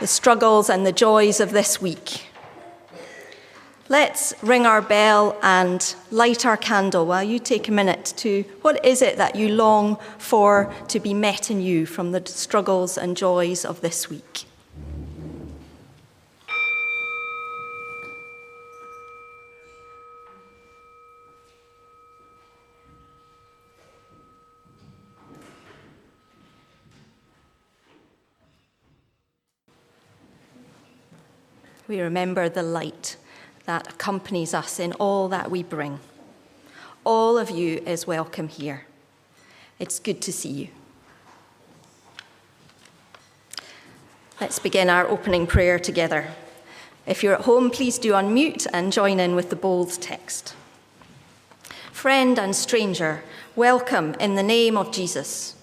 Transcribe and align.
the 0.00 0.06
struggles 0.06 0.68
and 0.68 0.84
the 0.84 0.92
joys 0.92 1.38
of 1.38 1.52
this 1.52 1.80
week. 1.80 2.26
Let's 3.88 4.32
ring 4.42 4.64
our 4.64 4.80
bell 4.80 5.36
and 5.42 5.94
light 6.10 6.46
our 6.46 6.56
candle 6.56 7.04
while 7.04 7.22
you 7.22 7.38
take 7.38 7.68
a 7.68 7.72
minute 7.72 8.14
to 8.16 8.42
what 8.62 8.84
is 8.84 9.02
it 9.02 9.16
that 9.18 9.36
you 9.36 9.48
long 9.48 9.98
for 10.18 10.72
to 10.88 10.98
be 10.98 11.12
met 11.12 11.50
in 11.50 11.60
you 11.60 11.84
from 11.84 12.12
the 12.12 12.22
struggles 12.26 12.96
and 12.96 13.16
joys 13.16 13.64
of 13.64 13.80
this 13.80 14.08
week. 14.08 14.46
We 31.92 32.00
remember 32.00 32.48
the 32.48 32.62
light 32.62 33.18
that 33.66 33.86
accompanies 33.86 34.54
us 34.54 34.80
in 34.80 34.94
all 34.94 35.28
that 35.28 35.50
we 35.50 35.62
bring. 35.62 36.00
All 37.04 37.36
of 37.36 37.50
you 37.50 37.82
is 37.84 38.06
welcome 38.06 38.48
here. 38.48 38.86
It's 39.78 39.98
good 39.98 40.22
to 40.22 40.32
see 40.32 40.48
you. 40.48 40.68
Let's 44.40 44.58
begin 44.58 44.88
our 44.88 45.06
opening 45.06 45.46
prayer 45.46 45.78
together. 45.78 46.28
If 47.04 47.22
you're 47.22 47.34
at 47.34 47.42
home, 47.42 47.68
please 47.68 47.98
do 47.98 48.12
unmute 48.12 48.66
and 48.72 48.90
join 48.90 49.20
in 49.20 49.34
with 49.34 49.50
the 49.50 49.56
bold 49.56 49.92
text. 50.00 50.54
Friend 51.92 52.38
and 52.38 52.56
stranger, 52.56 53.22
welcome 53.54 54.14
in 54.14 54.34
the 54.34 54.42
name 54.42 54.78
of 54.78 54.92
Jesus. 54.92 55.56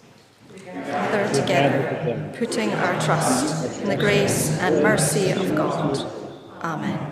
Gather 0.63 1.33
together, 1.33 2.31
putting 2.37 2.71
our 2.73 3.01
trust 3.01 3.81
in 3.81 3.89
the 3.89 3.97
grace 3.97 4.59
and 4.59 4.83
mercy 4.83 5.31
of 5.31 5.55
God. 5.55 6.18
Amen. 6.61 7.11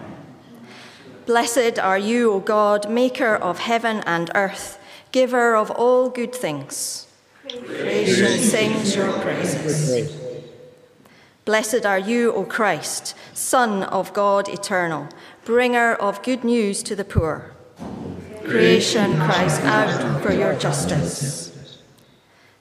Blessed 1.26 1.78
are 1.80 1.98
you, 1.98 2.32
O 2.32 2.40
God, 2.40 2.90
maker 2.90 3.36
of 3.36 3.60
heaven 3.60 4.02
and 4.06 4.32
earth, 4.34 4.80
giver 5.12 5.56
of 5.56 5.70
all 5.72 6.10
good 6.10 6.34
things. 6.34 7.08
Creation 7.50 8.40
sings 8.40 8.96
your 8.96 9.12
praises. 9.20 10.12
Blessed 11.44 11.86
are 11.86 12.00
you, 12.00 12.34
O 12.34 12.44
Christ, 12.44 13.16
Son 13.34 13.84
of 13.84 14.14
God 14.14 14.50
eternal, 14.50 15.08
bringer 15.46 15.94
of 15.96 16.24
good 16.24 16.44
news 16.44 16.84
to 16.84 16.96
the 16.96 17.06
poor. 17.06 17.52
Creation 18.44 19.16
cries 19.16 19.60
out 19.60 20.22
for 20.22 20.34
your 20.34 20.56
justice. 20.56 21.82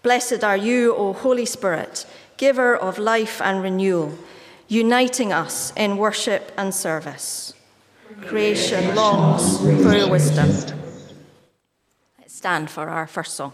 Blessed 0.02 0.42
are 0.44 0.56
you, 0.56 0.94
O 0.94 1.12
Holy 1.12 1.46
Spirit, 1.46 2.06
giver 2.36 2.76
of 2.76 2.98
life 2.98 3.40
and 3.40 3.62
renewal 3.62 4.18
uniting 4.68 5.32
us 5.32 5.72
in 5.76 5.96
worship 5.96 6.52
and 6.56 6.74
service. 6.74 7.54
Creation 8.22 8.94
longs 8.94 9.58
for 9.58 10.10
wisdom. 10.10 10.48
Let's 12.18 12.34
stand 12.34 12.70
for 12.70 12.88
our 12.88 13.06
first 13.06 13.34
song. 13.34 13.52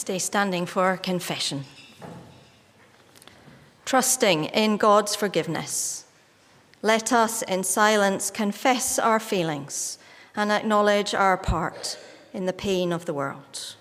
Stay 0.00 0.18
standing 0.18 0.64
for 0.64 0.82
our 0.84 0.96
confession. 0.96 1.64
Trusting 3.84 4.46
in 4.46 4.78
God's 4.78 5.14
forgiveness, 5.14 6.06
let 6.80 7.12
us 7.12 7.42
in 7.42 7.64
silence 7.64 8.30
confess 8.30 8.98
our 8.98 9.20
feelings 9.20 9.98
and 10.34 10.50
acknowledge 10.50 11.14
our 11.14 11.36
part 11.36 11.98
in 12.32 12.46
the 12.46 12.52
pain 12.54 12.92
of 12.92 13.04
the 13.04 13.12
world. 13.12 13.76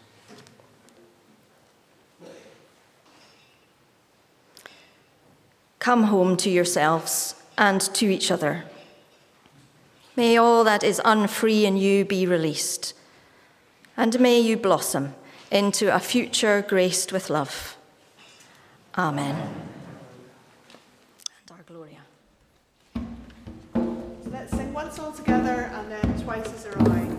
Come 5.80 6.04
home 6.04 6.36
to 6.38 6.50
yourselves 6.50 7.36
and 7.58 7.80
to 7.94 8.06
each 8.08 8.30
other. 8.30 8.66
May 10.18 10.36
all 10.36 10.66
that 10.66 10.84
is 10.84 11.02
unfree 11.06 11.66
in 11.66 11.78
you 11.78 12.04
be 12.04 12.26
released, 12.26 12.94
and 13.96 14.20
may 14.20 14.38
you 14.38 14.58
blossom 14.58 15.16
into 15.52 15.94
a 15.94 16.00
future 16.00 16.64
graced 16.68 17.12
with 17.12 17.30
love. 17.30 17.78
Amen. 18.98 19.36
And 21.36 21.52
our 21.52 21.64
Gloria. 21.66 22.02
So 22.94 24.30
let's 24.32 24.52
sing 24.52 24.74
one 24.74 24.92
song 24.92 25.16
together 25.16 25.72
and 25.74 25.92
then 25.92 26.22
twice 26.22 26.52
as 26.54 26.66
a 26.66 26.72
rhyme. 26.72 27.19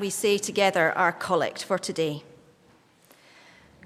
We 0.00 0.08
say 0.08 0.38
together 0.38 0.96
our 0.96 1.12
collect 1.12 1.62
for 1.62 1.78
today. 1.78 2.22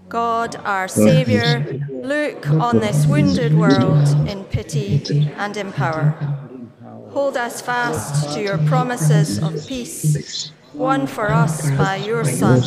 God, 0.09 0.55
our 0.55 0.87
Saviour, 0.87 1.67
look 1.91 2.49
on 2.49 2.79
this 2.79 3.05
wounded 3.05 3.59
world 3.59 4.07
in 4.29 4.45
pity 4.45 5.29
and 5.37 5.57
in 5.57 5.73
power. 5.73 6.15
Hold 7.11 7.37
us 7.37 7.61
fast 7.61 8.33
to 8.33 8.41
your 8.41 8.59
promises 8.59 9.43
of 9.43 9.67
peace, 9.67 10.53
won 10.73 11.09
for 11.09 11.33
us 11.33 11.69
by 11.73 11.97
your 11.97 12.25
Son, 12.25 12.63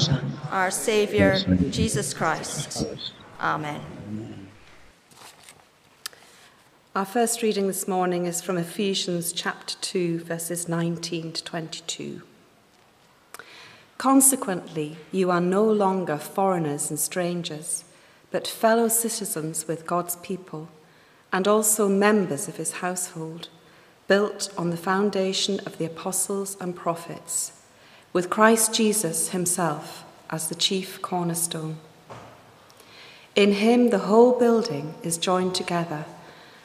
our 0.52 0.70
Saviour, 0.70 1.38
Jesus 1.70 2.14
Christ. 2.14 2.86
Amen. 3.40 3.80
Our 6.94 7.06
first 7.06 7.42
reading 7.42 7.68
this 7.68 7.88
morning 7.88 8.26
is 8.26 8.42
from 8.42 8.58
Ephesians 8.58 9.32
chapter 9.32 9.78
2, 9.80 10.20
verses 10.20 10.68
19 10.68 11.32
to 11.32 11.44
22. 11.46 12.24
Consequently, 13.98 14.98
you 15.12 15.32
are 15.32 15.42
no 15.42 15.64
longer 15.64 16.18
foreigners 16.18 16.90
and 16.90 17.00
strangers, 17.00 17.84
but 18.30 18.48
fellow 18.48 18.88
citizens 18.88 19.68
with 19.68 19.88
God's 19.88 20.16
people, 20.18 20.70
and 21.34 21.48
also 21.48 21.90
members 21.90 22.48
of 22.48 22.58
his 22.58 22.74
household, 22.74 23.50
built 24.08 24.54
on 24.58 24.70
the 24.70 24.78
foundation 24.78 25.60
of 25.62 25.78
the 25.78 25.86
apostles 25.86 26.56
and 26.62 26.76
prophets, 26.76 27.54
with 28.14 28.30
Christ 28.30 28.74
Jesus 28.74 29.30
himself 29.30 30.04
as 30.30 30.48
the 30.48 30.56
chief 30.56 31.02
cornerstone. 31.02 31.78
In 33.36 33.54
him, 33.54 33.90
the 33.90 34.00
whole 34.00 34.38
building 34.38 34.96
is 35.04 35.18
joined 35.18 35.56
together 35.56 36.06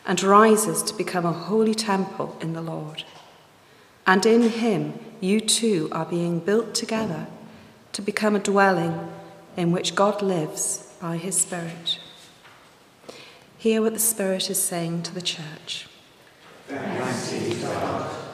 and 0.06 0.22
rises 0.22 0.82
to 0.82 0.94
become 0.94 1.24
a 1.24 1.32
holy 1.32 1.74
temple 1.74 2.36
in 2.40 2.52
the 2.52 2.62
Lord. 2.62 3.04
And 4.06 4.24
in 4.26 4.42
him, 4.42 4.98
you 5.22 5.40
too 5.40 5.88
are 5.92 6.04
being 6.04 6.40
built 6.40 6.74
together 6.74 7.28
to 7.92 8.02
become 8.02 8.34
a 8.34 8.40
dwelling 8.40 9.08
in 9.56 9.70
which 9.70 9.94
God 9.94 10.20
lives 10.20 10.92
by 11.00 11.16
his 11.16 11.36
Spirit. 11.36 12.00
Hear 13.56 13.82
what 13.82 13.94
the 13.94 14.00
Spirit 14.00 14.50
is 14.50 14.60
saying 14.60 15.04
to 15.04 15.14
the 15.14 15.22
church. 15.22 15.86
Listen 16.68 18.31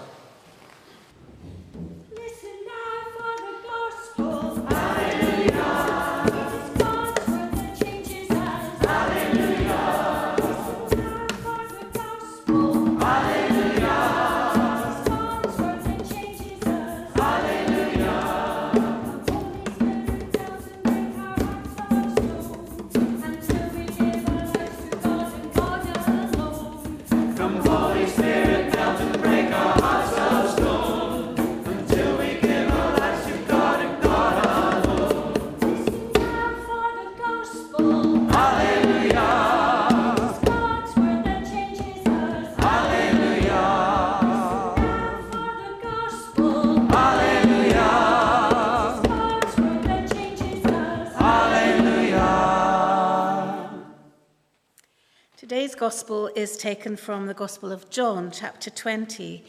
Gospel 55.89 56.31
is 56.35 56.59
taken 56.59 56.99
from 56.99 57.29
the 57.29 57.33
Gospel 57.33 57.73
of 57.73 57.89
John, 57.89 58.31
chapter 58.31 58.69
20. 58.69 59.43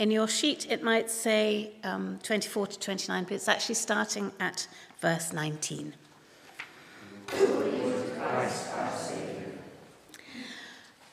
In 0.00 0.10
your 0.10 0.26
sheet, 0.26 0.66
it 0.68 0.82
might 0.82 1.08
say 1.08 1.70
um, 1.84 2.18
24 2.24 2.66
to 2.66 2.80
29, 2.80 3.22
but 3.22 3.32
it's 3.32 3.46
actually 3.46 3.76
starting 3.76 4.32
at 4.40 4.66
verse 5.00 5.32
19. 5.32 5.94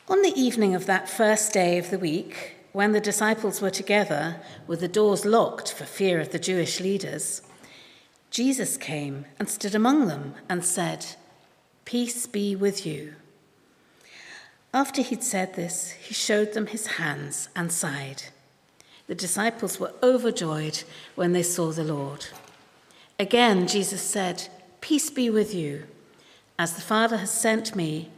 On 0.10 0.22
the 0.24 0.34
evening 0.36 0.74
of 0.74 0.88
that 0.88 1.08
first 1.08 1.54
day 1.54 1.78
of 1.78 1.92
the 1.92 2.00
week, 2.00 2.56
when 2.72 2.92
the 2.92 3.00
disciples 3.00 3.62
were 3.62 3.70
together 3.70 4.42
with 4.66 4.80
the 4.80 4.88
doors 4.88 5.26
locked 5.26 5.72
for 5.72 5.86
fear 5.86 6.20
of 6.20 6.32
the 6.32 6.40
Jewish 6.40 6.80
leaders, 6.80 7.44
Jesus 8.32 8.78
came 8.78 9.26
and 9.38 9.48
stood 9.48 9.76
among 9.76 10.08
them 10.08 10.34
and 10.50 10.66
said, 10.66 11.06
Peace 11.86 12.26
be 12.26 12.56
with 12.56 12.84
you. 12.84 13.14
After 14.74 15.02
he'd 15.02 15.24
said 15.24 15.56
this, 15.56 15.92
he 15.92 16.14
showed 16.14 16.54
them 16.54 16.68
his 16.68 16.88
hands 16.88 17.50
and 17.56 17.72
side. 17.72 18.24
The 19.08 19.16
disciples 19.16 19.80
were 19.80 19.94
overjoyed 20.02 20.84
when 21.16 21.34
they 21.34 21.44
saw 21.44 21.72
the 21.72 21.84
Lord. 21.84 22.28
Again, 23.20 23.68
Jesus 23.68 24.02
said, 24.02 24.48
Peace 24.80 25.10
be 25.10 25.30
with 25.30 25.54
you. 25.54 25.84
As 26.58 26.74
the 26.74 26.82
Father 26.82 27.18
has 27.18 27.32
sent 27.32 27.76
me, 27.76 28.10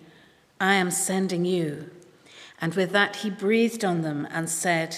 I 0.61 0.75
am 0.75 0.91
sending 0.91 1.45
you. 1.45 1.89
And 2.61 2.75
with 2.75 2.91
that, 2.91 3.17
he 3.17 3.29
breathed 3.29 3.83
on 3.83 4.01
them 4.01 4.27
and 4.31 4.49
said, 4.49 4.95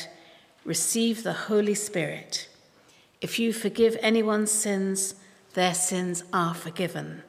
Receive 0.66 1.24
the 1.24 1.34
Holy 1.34 1.74
Spirit. 1.74 2.50
If 3.22 3.40
you 3.40 3.54
forgive 3.54 3.98
anyone's 4.02 4.52
sins, 4.52 5.16
their 5.54 5.74
sins 5.74 6.24
are 6.34 6.54
forgiven. 6.54 7.24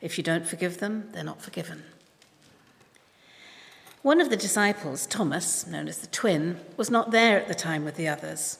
If 0.00 0.16
you 0.16 0.24
don't 0.24 0.46
forgive 0.46 0.78
them, 0.78 1.10
they're 1.12 1.22
not 1.22 1.42
forgiven. 1.42 1.84
One 4.02 4.22
of 4.22 4.30
the 4.30 4.36
disciples, 4.36 5.06
Thomas, 5.06 5.66
known 5.66 5.86
as 5.86 5.98
the 5.98 6.06
twin, 6.06 6.58
was 6.78 6.90
not 6.90 7.10
there 7.10 7.38
at 7.38 7.48
the 7.48 7.54
time 7.54 7.84
with 7.84 7.96
the 7.96 8.08
others. 8.08 8.58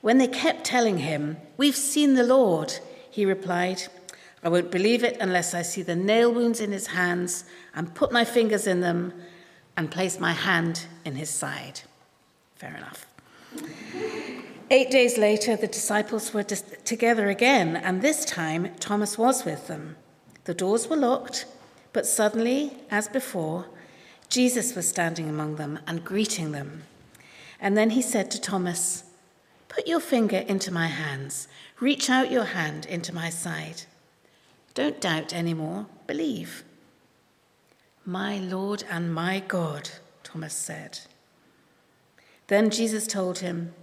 When 0.00 0.18
they 0.18 0.26
kept 0.26 0.64
telling 0.64 0.98
him, 0.98 1.36
We've 1.56 1.76
seen 1.76 2.14
the 2.14 2.24
Lord, 2.24 2.80
he 3.08 3.24
replied, 3.24 3.84
I 4.42 4.48
won't 4.48 4.72
believe 4.72 5.04
it 5.04 5.16
unless 5.20 5.54
I 5.54 5.62
see 5.62 5.82
the 5.82 5.94
nail 5.94 6.34
wounds 6.34 6.60
in 6.60 6.72
his 6.72 6.88
hands 6.88 7.44
and 7.76 7.94
put 7.94 8.10
my 8.10 8.24
fingers 8.24 8.66
in 8.66 8.80
them 8.80 9.12
and 9.76 9.88
place 9.88 10.18
my 10.18 10.32
hand 10.32 10.86
in 11.04 11.14
his 11.14 11.30
side. 11.30 11.82
Fair 12.56 12.76
enough. 12.76 13.06
Eight 14.68 14.90
days 14.90 15.16
later, 15.16 15.54
the 15.54 15.68
disciples 15.68 16.34
were 16.34 16.42
dis- 16.42 16.64
together 16.84 17.28
again, 17.28 17.76
and 17.76 18.02
this 18.02 18.24
time 18.24 18.74
Thomas 18.80 19.16
was 19.16 19.44
with 19.44 19.68
them. 19.68 19.96
The 20.44 20.54
doors 20.54 20.88
were 20.88 20.96
locked, 20.96 21.44
but 21.92 22.04
suddenly, 22.04 22.72
as 22.90 23.06
before, 23.06 23.66
Jesus 24.32 24.74
was 24.74 24.88
standing 24.88 25.28
among 25.28 25.56
them 25.56 25.78
and 25.86 26.02
greeting 26.02 26.52
them. 26.52 26.84
And 27.60 27.76
then 27.76 27.90
he 27.90 28.00
said 28.00 28.30
to 28.30 28.40
Thomas, 28.40 29.04
Put 29.68 29.86
your 29.86 30.00
finger 30.00 30.38
into 30.38 30.72
my 30.72 30.86
hands, 30.86 31.48
reach 31.80 32.08
out 32.08 32.30
your 32.30 32.44
hand 32.44 32.86
into 32.86 33.14
my 33.14 33.28
side. 33.28 33.82
Don't 34.72 35.02
doubt 35.02 35.34
anymore, 35.34 35.84
believe. 36.06 36.64
My 38.06 38.38
Lord 38.38 38.84
and 38.90 39.12
my 39.12 39.40
God, 39.46 39.90
Thomas 40.22 40.54
said. 40.54 41.00
Then 42.46 42.70
Jesus 42.70 43.06
told 43.06 43.40
him, 43.40 43.74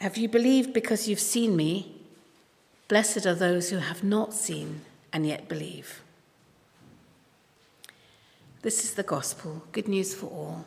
Have 0.00 0.16
you 0.16 0.28
believed 0.28 0.72
because 0.72 1.08
you've 1.08 1.18
seen 1.18 1.56
me? 1.56 1.96
Blessed 2.86 3.26
are 3.26 3.34
those 3.34 3.70
who 3.70 3.78
have 3.78 4.04
not 4.04 4.32
seen 4.32 4.82
and 5.12 5.26
yet 5.26 5.48
believe. 5.48 6.00
This 8.60 8.82
is 8.82 8.94
the 8.94 9.04
gospel, 9.04 9.62
good 9.70 9.86
news 9.86 10.12
for 10.12 10.26
all. 10.26 10.64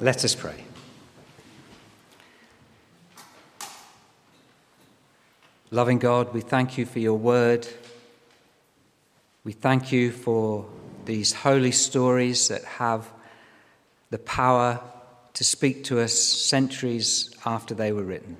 Let 0.00 0.24
us 0.24 0.36
pray. 0.36 0.64
Loving 5.72 5.98
God, 5.98 6.32
we 6.32 6.42
thank 6.42 6.78
you 6.78 6.86
for 6.86 7.00
your 7.00 7.18
word. 7.18 7.66
We 9.42 9.50
thank 9.50 9.90
you 9.90 10.12
for 10.12 10.64
these 11.06 11.32
holy 11.32 11.72
stories 11.72 12.46
that 12.48 12.64
have 12.64 13.10
the 14.10 14.18
power 14.18 14.80
to 15.40 15.44
speak 15.44 15.82
to 15.84 15.98
us 15.98 16.12
centuries 16.12 17.34
after 17.46 17.74
they 17.74 17.92
were 17.92 18.02
written. 18.02 18.36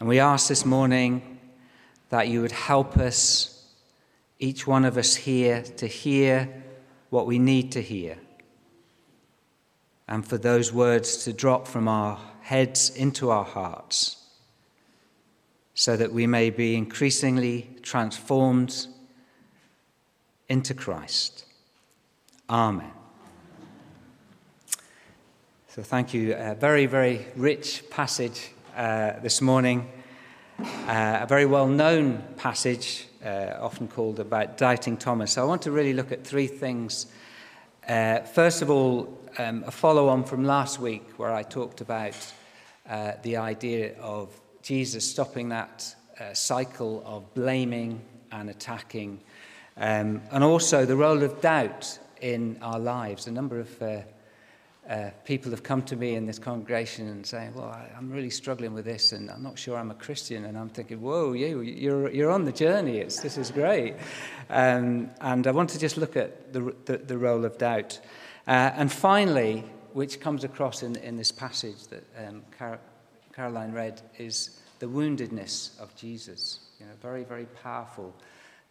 And 0.00 0.08
we 0.08 0.18
ask 0.18 0.48
this 0.48 0.64
morning 0.64 1.38
that 2.08 2.26
you 2.26 2.42
would 2.42 2.50
help 2.50 2.96
us, 2.96 3.64
each 4.40 4.66
one 4.66 4.84
of 4.84 4.96
us 4.96 5.14
here, 5.14 5.62
to 5.76 5.86
hear 5.86 6.48
what 7.10 7.28
we 7.28 7.38
need 7.38 7.70
to 7.70 7.80
hear 7.80 8.18
and 10.08 10.26
for 10.26 10.36
those 10.36 10.72
words 10.72 11.22
to 11.22 11.32
drop 11.32 11.68
from 11.68 11.86
our 11.86 12.18
heads 12.40 12.90
into 12.90 13.30
our 13.30 13.44
hearts 13.44 14.16
so 15.74 15.96
that 15.96 16.12
we 16.12 16.26
may 16.26 16.50
be 16.50 16.74
increasingly 16.74 17.70
transformed 17.82 18.88
into 20.48 20.74
Christ. 20.74 21.44
Amen. 22.50 22.97
So, 25.78 25.84
thank 25.84 26.12
you. 26.12 26.34
A 26.34 26.56
very, 26.56 26.86
very 26.86 27.24
rich 27.36 27.88
passage 27.88 28.50
uh, 28.76 29.12
this 29.20 29.40
morning. 29.40 29.88
Uh, 30.58 31.20
a 31.20 31.26
very 31.28 31.46
well 31.46 31.68
known 31.68 32.20
passage, 32.36 33.06
uh, 33.24 33.54
often 33.60 33.86
called 33.86 34.18
about 34.18 34.58
doubting 34.58 34.96
Thomas. 34.96 35.34
So, 35.34 35.42
I 35.42 35.44
want 35.44 35.62
to 35.62 35.70
really 35.70 35.92
look 35.92 36.10
at 36.10 36.24
three 36.24 36.48
things. 36.48 37.06
Uh, 37.88 38.22
first 38.22 38.60
of 38.60 38.70
all, 38.70 39.16
um, 39.38 39.62
a 39.68 39.70
follow 39.70 40.08
on 40.08 40.24
from 40.24 40.42
last 40.44 40.80
week 40.80 41.04
where 41.16 41.32
I 41.32 41.44
talked 41.44 41.80
about 41.80 42.16
uh, 42.90 43.12
the 43.22 43.36
idea 43.36 43.96
of 44.00 44.30
Jesus 44.62 45.08
stopping 45.08 45.50
that 45.50 45.94
uh, 46.18 46.34
cycle 46.34 47.04
of 47.06 47.32
blaming 47.34 48.00
and 48.32 48.50
attacking, 48.50 49.20
um, 49.76 50.22
and 50.32 50.42
also 50.42 50.84
the 50.84 50.96
role 50.96 51.22
of 51.22 51.40
doubt 51.40 52.00
in 52.20 52.58
our 52.62 52.80
lives. 52.80 53.28
A 53.28 53.30
number 53.30 53.60
of 53.60 53.80
uh, 54.88 55.10
people 55.24 55.50
have 55.50 55.62
come 55.62 55.82
to 55.82 55.96
me 55.96 56.14
in 56.14 56.26
this 56.26 56.38
congregation 56.38 57.08
and 57.08 57.26
saying, 57.26 57.54
"Well, 57.54 57.66
I, 57.66 57.90
I'm 57.96 58.10
really 58.10 58.30
struggling 58.30 58.74
with 58.74 58.84
this, 58.84 59.12
and 59.12 59.30
I'm 59.30 59.42
not 59.42 59.58
sure 59.58 59.76
I'm 59.76 59.90
a 59.90 59.94
Christian." 59.94 60.44
And 60.44 60.56
I'm 60.56 60.70
thinking, 60.70 61.00
"Whoa, 61.00 61.32
you, 61.32 61.60
you're 61.60 62.10
you're 62.10 62.30
on 62.30 62.44
the 62.44 62.52
journey. 62.52 62.98
It's 62.98 63.20
this 63.20 63.36
is 63.36 63.50
great." 63.50 63.96
Um, 64.50 65.10
and 65.20 65.46
I 65.46 65.50
want 65.50 65.70
to 65.70 65.78
just 65.78 65.96
look 65.96 66.16
at 66.16 66.52
the 66.52 66.74
the, 66.86 66.98
the 66.98 67.18
role 67.18 67.44
of 67.44 67.58
doubt. 67.58 68.00
Uh, 68.46 68.72
and 68.76 68.90
finally, 68.90 69.62
which 69.92 70.20
comes 70.20 70.44
across 70.44 70.82
in, 70.82 70.96
in 70.96 71.16
this 71.16 71.32
passage 71.32 71.86
that 71.88 72.04
um, 72.26 72.42
Car- 72.56 72.80
Caroline 73.34 73.72
read, 73.72 74.00
is 74.18 74.58
the 74.78 74.86
woundedness 74.86 75.78
of 75.80 75.94
Jesus. 75.96 76.60
You 76.80 76.86
know, 76.86 76.92
very, 77.02 77.24
very 77.24 77.46
powerful. 77.62 78.14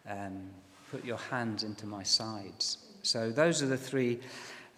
Um, 0.08 0.50
put 0.90 1.04
your 1.04 1.18
hands 1.18 1.62
into 1.62 1.86
my 1.86 2.02
sides. 2.02 2.78
So 3.02 3.30
those 3.30 3.62
are 3.62 3.66
the 3.66 3.76
three 3.76 4.20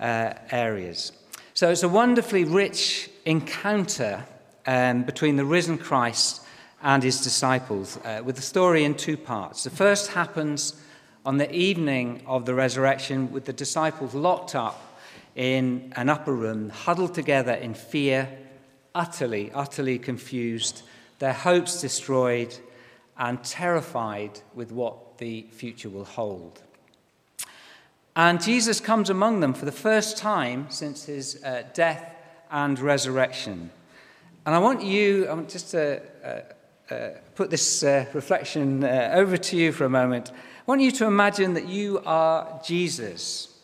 uh, 0.00 0.35
areas. 0.50 1.12
So 1.61 1.69
it's 1.69 1.83
a 1.83 1.90
wonderfully 1.90 2.45
rich 2.45 3.11
encounter 3.26 4.25
um, 4.67 5.02
between 5.02 5.37
the 5.37 5.45
risen 5.45 5.76
Christ 5.76 6.40
and 6.83 7.02
his 7.02 7.21
disciples, 7.21 7.99
uh, 7.99 8.23
with 8.25 8.37
the 8.37 8.40
story 8.40 8.85
in 8.85 8.95
two 8.95 9.19
parts. 9.19 9.64
The 9.64 9.69
first 9.69 10.12
happens 10.12 10.83
on 11.26 11.37
the 11.37 11.55
evening 11.55 12.23
of 12.25 12.47
the 12.47 12.55
resurrection, 12.55 13.31
with 13.31 13.45
the 13.45 13.52
disciples 13.52 14.14
locked 14.14 14.55
up 14.55 15.02
in 15.37 15.93
an 15.97 16.09
upper 16.09 16.33
room, 16.33 16.71
huddled 16.71 17.12
together 17.12 17.52
in 17.52 17.75
fear, 17.75 18.38
utterly, 18.95 19.52
utterly 19.52 19.99
confused, 19.99 20.81
their 21.19 21.35
hopes 21.35 21.83
destroyed, 21.83 22.57
and 23.19 23.45
terrified 23.45 24.40
with 24.55 24.73
what 24.73 25.19
the 25.19 25.43
future 25.50 25.90
will 25.90 26.07
hold. 26.07 26.62
And 28.17 28.43
Jesus 28.43 28.81
comes 28.81 29.09
among 29.09 29.40
them 29.40 29.55
for 29.55 29.64
the 29.64 29.73
first 29.73 30.17
time 30.19 30.67
since 30.69 31.05
his 31.05 31.43
uh, 31.45 31.62
death 31.75 32.14
and 32.50 32.79
resurrection. 32.79 33.71
And 34.45 34.55
I 34.55 34.59
want 34.59 34.83
you, 34.83 35.29
I 35.29 35.35
want 35.35 35.49
just 35.49 35.71
to 35.71 36.02
uh, 36.25 36.93
uh, 36.93 37.11
put 37.37 37.50
this 37.50 37.85
uh, 37.85 38.07
reflection 38.12 38.83
uh, 38.83 39.12
over 39.14 39.37
to 39.37 39.57
you 39.57 39.71
for 39.71 39.85
a 39.85 39.90
moment. 39.90 40.33
I 40.33 40.62
want 40.67 40.81
you 40.81 40.90
to 40.93 41.07
imagine 41.07 41.55
that 41.55 41.69
you 41.69 42.02
are 42.05 42.61
Jesus 42.64 43.57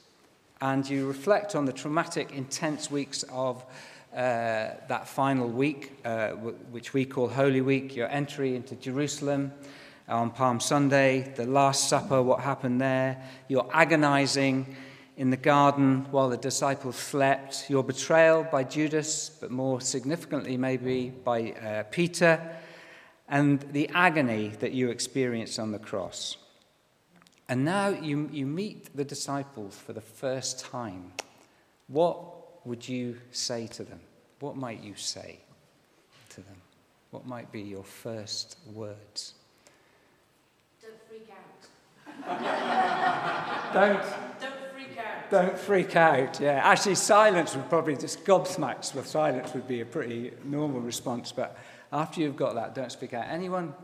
and 0.60 0.88
you 0.88 1.08
reflect 1.08 1.56
on 1.56 1.64
the 1.64 1.72
traumatic, 1.72 2.30
intense 2.30 2.88
weeks 2.90 3.24
of 3.24 3.64
uh, 4.12 4.16
that 4.88 5.08
final 5.08 5.48
week, 5.48 5.92
which 6.70 6.94
we 6.94 7.04
call 7.04 7.28
Holy 7.28 7.60
Week, 7.60 7.94
your 7.94 8.08
entry 8.08 8.56
into 8.56 8.74
Jerusalem 8.76 9.52
on 10.08 10.30
Palm 10.30 10.60
Sunday, 10.60 11.32
the 11.36 11.46
Last 11.46 11.88
Supper, 11.88 12.22
what 12.22 12.40
happened 12.40 12.80
there, 12.80 13.22
your 13.48 13.68
agonizing 13.72 14.76
in 15.16 15.30
the 15.30 15.36
garden 15.36 16.06
while 16.10 16.28
the 16.28 16.36
disciples 16.36 16.96
slept, 16.96 17.68
your 17.68 17.82
betrayal 17.82 18.44
by 18.44 18.62
Judas, 18.62 19.30
but 19.40 19.50
more 19.50 19.80
significantly, 19.80 20.56
maybe 20.56 21.10
by 21.10 21.52
uh, 21.52 21.82
Peter, 21.84 22.40
and 23.28 23.60
the 23.72 23.88
agony 23.94 24.48
that 24.60 24.72
you 24.72 24.90
experienced 24.90 25.58
on 25.58 25.72
the 25.72 25.78
cross. 25.78 26.36
And 27.48 27.64
now 27.64 27.88
you, 27.88 28.28
you 28.32 28.46
meet 28.46 28.96
the 28.96 29.04
disciples 29.04 29.76
for 29.76 29.92
the 29.92 30.00
first 30.00 30.60
time. 30.60 31.12
What 31.88 32.66
would 32.66 32.88
you 32.88 33.18
say 33.30 33.66
to 33.68 33.84
them? 33.84 34.00
What 34.40 34.56
might 34.56 34.82
you 34.82 34.94
say 34.96 35.40
to 36.30 36.40
them? 36.42 36.56
What 37.10 37.26
might 37.26 37.50
be 37.50 37.62
your 37.62 37.84
first 37.84 38.58
words? 38.72 39.34
Don't 42.24 42.38
freak 42.38 42.48
out. 42.48 43.72
Don't, 43.72 44.02
Don't 44.40 44.72
freak 44.74 44.98
out. 44.98 45.30
don't 45.30 45.58
freak 45.58 45.96
out. 45.96 46.40
Yeah, 46.40 46.60
actually, 46.62 46.94
silence 46.94 47.54
would 47.54 47.68
probably 47.68 47.96
just 47.96 48.24
gobsmacks 48.24 48.94
with 48.94 49.06
silence 49.06 49.52
would 49.54 49.68
be 49.68 49.80
a 49.80 49.86
pretty 49.86 50.32
normal 50.44 50.80
response. 50.80 51.32
But 51.32 51.56
after 51.92 52.20
you've 52.20 52.36
got 52.36 52.54
that, 52.54 52.74
don't 52.74 52.90
speak 52.92 53.14
out. 53.14 53.26
Anyone 53.28 53.74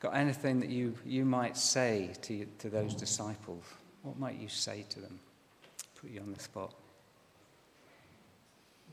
got 0.00 0.14
anything 0.14 0.60
that 0.60 0.68
you, 0.68 0.94
you 1.04 1.24
might 1.24 1.56
say 1.56 2.12
to, 2.22 2.46
to 2.58 2.70
those 2.70 2.94
disciples? 2.94 3.64
What 4.02 4.18
might 4.18 4.36
you 4.38 4.48
say 4.48 4.84
to 4.90 5.00
them? 5.00 5.18
Put 6.00 6.10
you 6.10 6.20
on 6.20 6.32
the 6.32 6.40
spot. 6.40 6.74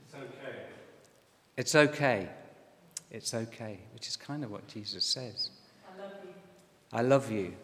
It's 0.06 0.14
okay. 0.14 0.58
It's 1.56 1.74
okay. 1.74 2.28
It's 3.10 3.34
okay, 3.34 3.78
which 3.92 4.08
is 4.08 4.16
kind 4.16 4.42
of 4.42 4.50
what 4.50 4.66
Jesus 4.66 5.04
says. 5.04 5.50
I 5.86 6.02
love 6.02 6.12
you. 6.24 6.30
I 6.92 7.02
love 7.02 7.30
you. 7.30 7.54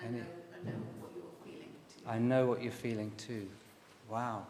I 0.00 0.06
know, 0.06 0.18
I 0.18 0.66
know 0.66 0.72
what 1.00 1.12
you're 1.14 1.24
feeling 1.44 1.72
too. 1.88 2.02
I 2.06 2.18
know 2.18 2.46
what 2.46 2.62
you're 2.62 2.72
feeling 2.72 3.12
too. 3.16 3.48
Wow. 4.08 4.46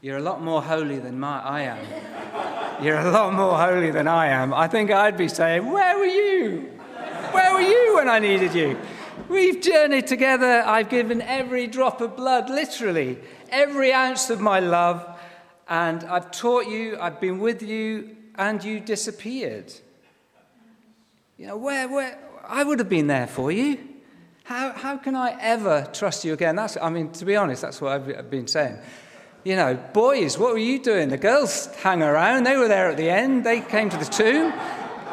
You're 0.00 0.18
a 0.18 0.22
lot 0.22 0.42
more 0.42 0.60
holy 0.60 0.98
than 0.98 1.18
my, 1.18 1.40
I 1.40 1.62
am. 1.62 2.84
You're 2.84 2.98
a 2.98 3.10
lot 3.10 3.32
more 3.32 3.56
holy 3.56 3.90
than 3.90 4.06
I 4.06 4.26
am. 4.26 4.52
I 4.52 4.68
think 4.68 4.90
I'd 4.90 5.16
be 5.16 5.28
saying, 5.28 5.70
Where 5.70 5.96
were 5.96 6.04
you? 6.04 6.70
Where 7.32 7.54
were 7.54 7.60
you 7.62 7.94
when 7.94 8.08
I 8.08 8.18
needed 8.18 8.54
you? 8.54 8.78
We've 9.28 9.60
journeyed 9.60 10.06
together. 10.06 10.62
I've 10.66 10.88
given 10.88 11.22
every 11.22 11.66
drop 11.66 12.00
of 12.00 12.16
blood, 12.16 12.50
literally, 12.50 13.18
every 13.48 13.92
ounce 13.92 14.28
of 14.28 14.40
my 14.40 14.60
love. 14.60 15.08
And 15.68 16.04
I've 16.04 16.30
taught 16.30 16.66
you, 16.68 16.98
I've 17.00 17.20
been 17.20 17.38
with 17.38 17.62
you, 17.62 18.16
and 18.36 18.62
you 18.62 18.80
disappeared. 18.80 19.72
You 21.38 21.46
know, 21.46 21.56
where, 21.56 21.88
where, 21.88 22.18
I 22.46 22.62
would 22.62 22.78
have 22.78 22.88
been 22.88 23.06
there 23.06 23.26
for 23.26 23.50
you. 23.50 23.78
How, 24.44 24.72
how 24.72 24.98
can 24.98 25.16
I 25.16 25.36
ever 25.40 25.88
trust 25.92 26.24
you 26.24 26.34
again? 26.34 26.54
That's, 26.54 26.76
I 26.76 26.90
mean, 26.90 27.10
to 27.12 27.24
be 27.24 27.34
honest, 27.34 27.62
that's 27.62 27.80
what 27.80 27.92
I've, 27.92 28.30
been 28.30 28.46
saying. 28.46 28.78
You 29.42 29.56
know, 29.56 29.74
boys, 29.94 30.38
what 30.38 30.52
were 30.52 30.58
you 30.58 30.82
doing? 30.82 31.08
The 31.08 31.16
girls 31.16 31.66
hang 31.76 32.02
around. 32.02 32.44
They 32.44 32.56
were 32.56 32.68
there 32.68 32.90
at 32.90 32.98
the 32.98 33.08
end. 33.08 33.44
They 33.44 33.62
came 33.62 33.88
to 33.88 33.96
the 33.96 34.04
tomb. 34.04 34.52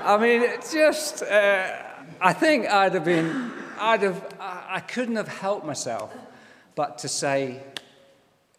I 0.04 0.18
mean, 0.18 0.42
it's 0.42 0.74
just, 0.74 1.24
uh, 1.24 1.72
I 2.20 2.34
think 2.34 2.68
I'd 2.68 2.94
have 2.94 3.06
been, 3.06 3.52
I'd 3.80 4.02
have, 4.02 4.36
I 4.40 4.76
I 4.76 4.80
couldn't 4.82 5.16
have 5.16 5.28
helped 5.28 5.66
myself 5.66 6.14
but 6.76 6.98
to 7.00 7.08
say, 7.08 7.62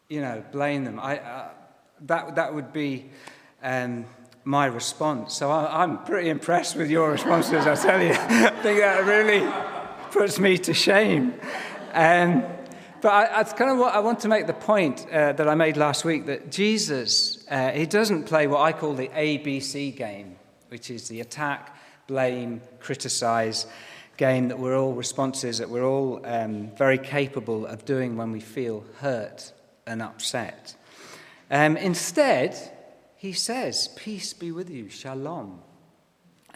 you 0.09 0.21
know, 0.21 0.43
blame 0.53 0.85
them. 0.85 0.99
I, 1.01 1.19
uh, 1.19 1.49
that, 2.03 2.37
that 2.37 2.55
would 2.55 2.73
be 2.73 3.11
um, 3.63 4.07
my 4.45 4.67
response. 4.67 5.35
So 5.35 5.51
I, 5.51 5.83
I'm 5.83 6.05
pretty 6.05 6.29
impressed 6.29 6.77
with 6.77 6.91
your 6.91 7.11
responses, 7.11 7.67
I 7.67 7.75
tell 7.75 8.03
you. 8.03 8.13
I 8.19 8.51
think 8.63 8.81
that 8.81 9.05
really 9.05 9.41
puts 10.13 10.39
me 10.39 10.59
to 10.59 10.75
shame. 10.75 11.35
Um, 11.93 12.45
but 13.01 13.09
I, 13.09 13.25
that's 13.27 13.55
kind 13.55 13.71
of 13.71 13.79
what 13.79 13.95
I 13.95 14.01
want 14.01 14.21
to 14.21 14.29
make 14.29 14.47
the 14.47 14.53
point 14.53 15.07
uh, 15.11 15.33
that 15.33 15.49
I 15.49 15.55
made 15.55 15.77
last 15.77 16.05
week 16.05 16.27
that 16.27 16.53
Jesus, 16.53 17.45
uh, 17.51 17.71
he 17.71 17.87
doesn't 17.87 18.25
play 18.25 18.47
what 18.47 18.61
I 18.61 18.73
call 18.73 18.95
the 18.95 19.09
ABC 19.09 19.97
game, 19.97 20.37
which 20.69 20.91
is 20.91 21.09
the 21.09 21.21
attack, 21.21 21.77
blame, 22.07 22.61
criticize 22.79 23.67
game 24.19 24.49
that 24.49 24.59
we're 24.59 24.79
all 24.79 24.93
responses 24.93 25.59
that 25.59 25.71
we're 25.71 25.87
all 25.87 26.21
um, 26.25 26.71
very 26.77 26.99
capable 26.99 27.67
of 27.67 27.85
doing 27.87 28.17
when 28.17 28.31
we 28.31 28.41
feel 28.41 28.85
hurt 28.99 29.51
and 29.87 30.03
upset. 30.03 30.77
Um, 31.51 31.77
instead, 31.79 32.55
he 33.17 33.33
says, 33.33 33.89
Peace 33.97 34.35
be 34.35 34.53
with 34.53 34.69
you, 34.69 34.91
shalom. 34.91 35.63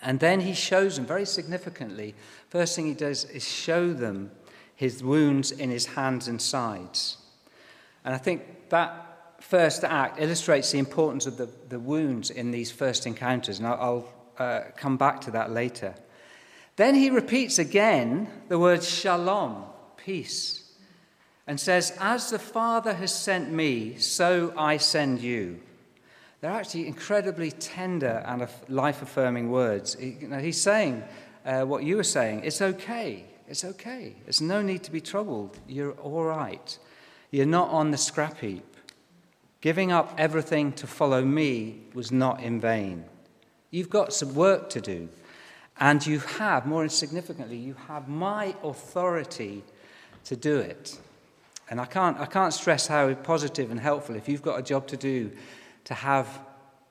And 0.02 0.20
then 0.20 0.40
he 0.40 0.52
shows 0.52 0.96
them 0.96 1.06
very 1.06 1.24
significantly. 1.24 2.14
First 2.56 2.74
thing 2.74 2.86
he 2.86 2.94
does 2.94 3.26
is 3.26 3.46
show 3.46 3.92
them 3.92 4.30
his 4.74 5.04
wounds 5.04 5.50
in 5.50 5.68
his 5.68 5.84
hands 5.84 6.26
and 6.26 6.40
sides. 6.40 7.18
And 8.02 8.14
I 8.14 8.16
think 8.16 8.70
that 8.70 9.34
first 9.40 9.84
act 9.84 10.18
illustrates 10.18 10.72
the 10.72 10.78
importance 10.78 11.26
of 11.26 11.36
the, 11.36 11.50
the 11.68 11.78
wounds 11.78 12.30
in 12.30 12.52
these 12.52 12.72
first 12.72 13.06
encounters. 13.06 13.58
And 13.58 13.66
I'll, 13.66 14.08
I'll 14.38 14.46
uh, 14.46 14.60
come 14.74 14.96
back 14.96 15.20
to 15.22 15.30
that 15.32 15.50
later. 15.50 15.94
Then 16.76 16.94
he 16.94 17.10
repeats 17.10 17.58
again 17.58 18.26
the 18.48 18.58
word 18.58 18.82
shalom, 18.82 19.66
peace, 19.98 20.72
and 21.46 21.60
says, 21.60 21.94
As 22.00 22.30
the 22.30 22.38
Father 22.38 22.94
has 22.94 23.14
sent 23.14 23.52
me, 23.52 23.98
so 23.98 24.54
I 24.56 24.78
send 24.78 25.20
you. 25.20 25.60
They're 26.40 26.52
actually 26.52 26.86
incredibly 26.86 27.50
tender 27.50 28.24
and 28.26 28.48
life 28.70 29.02
affirming 29.02 29.50
words. 29.50 29.94
He's 30.00 30.58
saying 30.62 31.02
uh, 31.46 31.64
what 31.64 31.84
you 31.84 31.96
were 31.96 32.04
saying 32.04 32.42
it's 32.44 32.60
okay. 32.60 33.24
It's 33.48 33.64
okay. 33.64 34.16
There's 34.24 34.40
no 34.40 34.60
need 34.60 34.82
to 34.84 34.90
be 34.90 35.00
troubled. 35.00 35.58
You're 35.68 35.92
all 35.92 36.24
right. 36.24 36.78
You're 37.30 37.46
not 37.46 37.70
on 37.70 37.92
the 37.92 37.96
scrap 37.96 38.40
heap. 38.40 38.76
Giving 39.60 39.92
up 39.92 40.14
everything 40.18 40.72
to 40.72 40.86
follow 40.86 41.24
me 41.24 41.82
was 41.94 42.10
not 42.10 42.42
in 42.42 42.60
vain. 42.60 43.04
You've 43.70 43.90
got 43.90 44.12
some 44.12 44.34
work 44.34 44.68
to 44.70 44.80
do. 44.80 45.08
And 45.78 46.04
you 46.06 46.18
have, 46.20 46.66
more 46.66 46.88
significantly, 46.88 47.56
you 47.56 47.74
have 47.86 48.08
my 48.08 48.54
authority 48.64 49.62
to 50.24 50.34
do 50.34 50.58
it. 50.58 50.98
And 51.68 51.80
I 51.80 51.84
can't, 51.84 52.18
I 52.18 52.26
can't 52.26 52.54
stress 52.54 52.86
how 52.86 53.12
positive 53.14 53.70
and 53.70 53.78
helpful, 53.78 54.16
if 54.16 54.28
you've 54.28 54.42
got 54.42 54.58
a 54.58 54.62
job 54.62 54.86
to 54.88 54.96
do, 54.96 55.30
to 55.84 55.94
have 55.94 56.40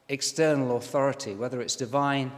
external 0.08 0.78
authority, 0.78 1.34
whether 1.34 1.62
it's 1.62 1.76
divine 1.76 2.32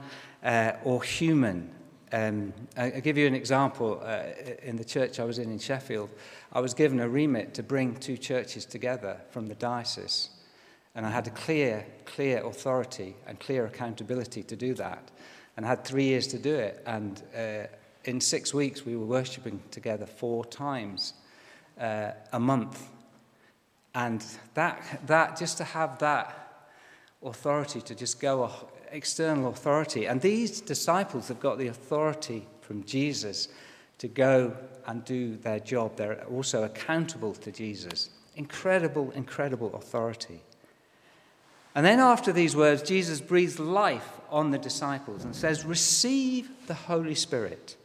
uh, 0.43 0.73
or 0.83 1.03
human. 1.03 1.69
Um, 2.13 2.53
I, 2.77 2.89
will 2.89 3.01
give 3.01 3.17
you 3.17 3.27
an 3.27 3.35
example. 3.35 4.01
Uh, 4.03 4.23
in 4.63 4.77
the 4.77 4.85
church 4.85 5.19
I 5.19 5.25
was 5.25 5.39
in 5.39 5.51
in 5.51 5.59
Sheffield, 5.59 6.09
I 6.53 6.61
was 6.61 6.73
given 6.73 6.99
a 6.99 7.09
remit 7.09 7.53
to 7.55 7.63
bring 7.63 7.95
two 7.95 8.17
churches 8.17 8.65
together 8.65 9.17
from 9.29 9.47
the 9.47 9.55
diocese. 9.55 10.29
And 10.95 11.05
I 11.05 11.11
had 11.11 11.27
a 11.27 11.31
clear, 11.31 11.85
clear 12.05 12.43
authority 12.45 13.15
and 13.27 13.39
clear 13.39 13.65
accountability 13.65 14.41
to 14.43 14.55
do 14.55 14.73
that 14.75 15.11
and 15.55 15.65
had 15.65 15.83
three 15.83 16.05
years 16.05 16.27
to 16.27 16.39
do 16.39 16.55
it. 16.55 16.81
And 16.85 17.21
uh, 17.35 17.67
in 18.05 18.21
six 18.21 18.53
weeks, 18.53 18.85
we 18.85 18.95
were 18.95 19.05
worshipping 19.05 19.59
together 19.69 20.05
four 20.05 20.45
times 20.45 21.13
uh, 21.79 22.11
a 22.31 22.39
month. 22.39 22.87
And 23.93 24.23
that, 24.53 25.01
that, 25.07 25.37
just 25.37 25.57
to 25.57 25.63
have 25.63 25.99
that 25.99 26.69
authority 27.23 27.81
to 27.81 27.95
just 27.95 28.19
go 28.21 28.43
external 28.91 29.49
authority. 29.49 30.05
And 30.05 30.21
these 30.21 30.61
disciples 30.61 31.27
have 31.27 31.39
got 31.39 31.57
the 31.57 31.67
authority 31.67 32.47
from 32.61 32.83
Jesus 32.83 33.47
to 33.99 34.07
go 34.07 34.55
and 34.85 35.03
do 35.03 35.35
their 35.37 35.59
job. 35.59 35.95
They're 35.95 36.23
also 36.25 36.63
accountable 36.63 37.33
to 37.35 37.51
Jesus. 37.51 38.09
Incredible, 38.35 39.11
incredible 39.11 39.73
authority. 39.75 40.41
And 41.75 41.85
then 41.85 41.99
after 41.99 42.31
these 42.31 42.55
words, 42.55 42.81
Jesus 42.81 43.21
breathes 43.21 43.59
life 43.59 44.09
on 44.29 44.51
the 44.51 44.57
disciples 44.57 45.23
and 45.23 45.35
says, 45.35 45.65
Receive 45.65 46.49
the 46.67 46.73
Holy 46.73 47.15
Spirit. 47.15 47.75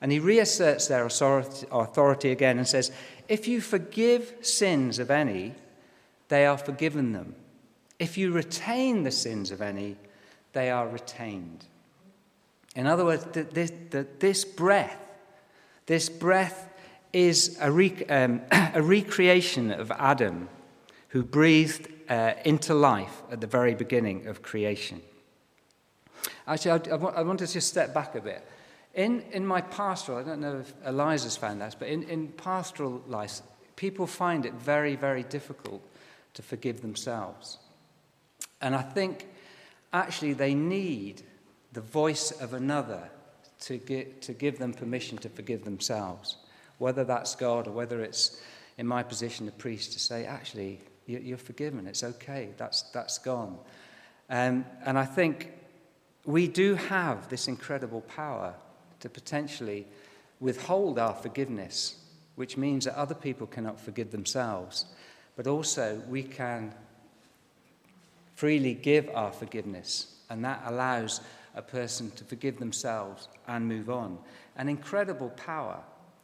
And 0.00 0.10
he 0.10 0.18
reasserts 0.18 0.88
their 0.88 1.06
authority 1.06 2.32
again 2.32 2.58
and 2.58 2.66
says, 2.66 2.90
If 3.28 3.46
you 3.46 3.60
forgive 3.60 4.34
sins 4.42 4.98
of 4.98 5.10
any, 5.10 5.54
they 6.28 6.46
are 6.46 6.58
forgiven 6.58 7.12
them. 7.12 7.36
If 8.00 8.18
you 8.18 8.32
retain 8.32 9.04
the 9.04 9.12
sins 9.12 9.52
of 9.52 9.62
any, 9.62 9.96
they 10.52 10.70
are 10.70 10.88
retained. 10.88 11.64
In 12.74 12.86
other 12.86 13.04
words, 13.04 13.26
this, 13.32 13.72
this 14.18 14.44
breath, 14.44 14.98
this 15.86 16.08
breath 16.08 16.68
is 17.12 17.58
a, 17.60 17.68
um, 18.08 18.40
a 18.74 18.82
recreation 18.82 19.70
of 19.70 19.90
Adam, 19.90 20.48
who 21.08 21.22
breathed 21.22 21.88
uh, 22.08 22.32
into 22.44 22.72
life 22.72 23.22
at 23.30 23.40
the 23.40 23.46
very 23.46 23.74
beginning 23.74 24.26
of 24.26 24.42
creation. 24.42 25.02
Actually, 26.46 26.90
I, 26.90 26.94
I, 26.94 27.22
want, 27.22 27.38
to 27.40 27.46
just 27.46 27.68
step 27.68 27.92
back 27.92 28.14
a 28.14 28.20
bit. 28.20 28.46
In, 28.94 29.22
in 29.32 29.46
my 29.46 29.60
pastoral, 29.60 30.18
I 30.18 30.22
don't 30.22 30.40
know 30.40 30.58
if 30.58 30.72
Eliza's 30.84 31.36
found 31.36 31.60
that, 31.60 31.76
but 31.78 31.88
in, 31.88 32.02
in 32.04 32.28
pastoral 32.28 33.02
life, 33.06 33.40
people 33.76 34.06
find 34.06 34.46
it 34.46 34.54
very, 34.54 34.96
very 34.96 35.22
difficult 35.22 35.82
to 36.34 36.42
forgive 36.42 36.80
themselves. 36.80 37.58
And 38.60 38.74
I 38.74 38.82
think 38.82 39.28
actually 39.92 40.32
they 40.32 40.54
need 40.54 41.22
the 41.72 41.80
voice 41.80 42.30
of 42.30 42.54
another 42.54 43.10
to, 43.60 43.78
get, 43.78 44.22
to 44.22 44.32
give 44.32 44.58
them 44.58 44.72
permission 44.72 45.18
to 45.18 45.28
forgive 45.28 45.64
themselves, 45.64 46.36
whether 46.78 47.04
that's 47.04 47.34
God 47.36 47.66
or 47.66 47.72
whether 47.72 48.02
it's, 48.02 48.40
in 48.78 48.86
my 48.86 49.02
position, 49.02 49.46
the 49.46 49.52
priest 49.52 49.92
to 49.92 49.98
say, 49.98 50.24
actually, 50.24 50.80
you're 51.06 51.38
forgiven. 51.38 51.86
It's 51.86 52.02
okay. 52.02 52.50
That's, 52.56 52.82
that's 52.92 53.18
gone. 53.18 53.58
Um, 54.30 54.64
and 54.84 54.98
I 54.98 55.04
think 55.04 55.52
we 56.24 56.48
do 56.48 56.74
have 56.74 57.28
this 57.28 57.48
incredible 57.48 58.00
power 58.02 58.54
to 59.00 59.08
potentially 59.08 59.86
withhold 60.40 60.98
our 60.98 61.14
forgiveness, 61.14 61.96
which 62.36 62.56
means 62.56 62.84
that 62.84 62.96
other 62.96 63.14
people 63.14 63.46
cannot 63.46 63.80
forgive 63.80 64.10
themselves. 64.10 64.86
But 65.36 65.46
also, 65.46 66.00
we 66.08 66.22
can 66.22 66.74
freely 68.42 68.74
give 68.74 69.08
our 69.14 69.30
forgiveness, 69.30 70.16
and 70.28 70.44
that 70.44 70.60
allows 70.66 71.20
a 71.54 71.62
person 71.62 72.10
to 72.10 72.24
forgive 72.24 72.58
themselves 72.58 73.28
and 73.46 73.68
move 73.68 73.88
on. 73.88 74.18
An 74.56 74.68
incredible 74.68 75.28
power, 75.30 75.78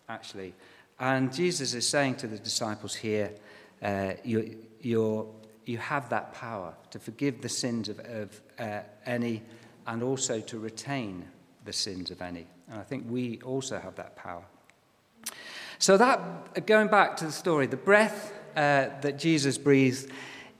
actually. 0.09 0.53
And 0.99 1.33
Jesus 1.33 1.75
is 1.75 1.87
saying 1.89 2.17
to 2.17 2.27
the 2.27 2.37
disciples 2.37 2.93
here, 2.93 3.31
uh, 3.81 4.15
you, 4.25 4.57
you're, 4.81 5.29
you 5.65 5.79
have 5.79 6.09
that 6.09 6.35
power 6.35 6.75
to 6.91 6.99
forgive 6.99 7.41
the 7.41 7.49
sins 7.49 7.89
of, 7.89 8.01
of 8.01 8.41
uh, 8.59 8.81
any 9.07 9.41
and 9.87 10.03
also 10.03 10.41
to 10.41 10.59
retain 10.59 11.25
the 11.67 11.73
sins 11.73 12.11
of 12.11 12.21
any. 12.21 12.49
And 12.69 12.81
I 12.81 12.83
think 12.83 13.05
we 13.09 13.41
also 13.45 13.79
have 13.79 13.95
that 13.95 14.17
power. 14.17 14.43
So, 15.79 15.97
that, 15.97 16.67
going 16.67 16.89
back 16.89 17.17
to 17.19 17.27
the 17.27 17.33
story, 17.33 17.69
the 17.69 17.77
breath 17.77 18.33
uh, 18.57 18.89
that 19.03 19.21
Jesus 19.21 19.57
breathed 19.57 20.11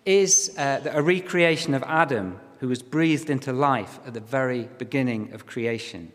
is 0.09 0.57
uh, 0.57 0.81
a 0.91 1.03
recreation 1.03 1.75
of 1.75 1.83
Adam, 1.83 2.41
who 2.61 2.69
was 2.69 2.83
breathed 2.83 3.29
into 3.29 3.53
life 3.53 4.01
at 4.07 4.15
the 4.15 4.21
very 4.21 4.67
beginning 4.79 5.35
of 5.35 5.45
creation. 5.45 6.11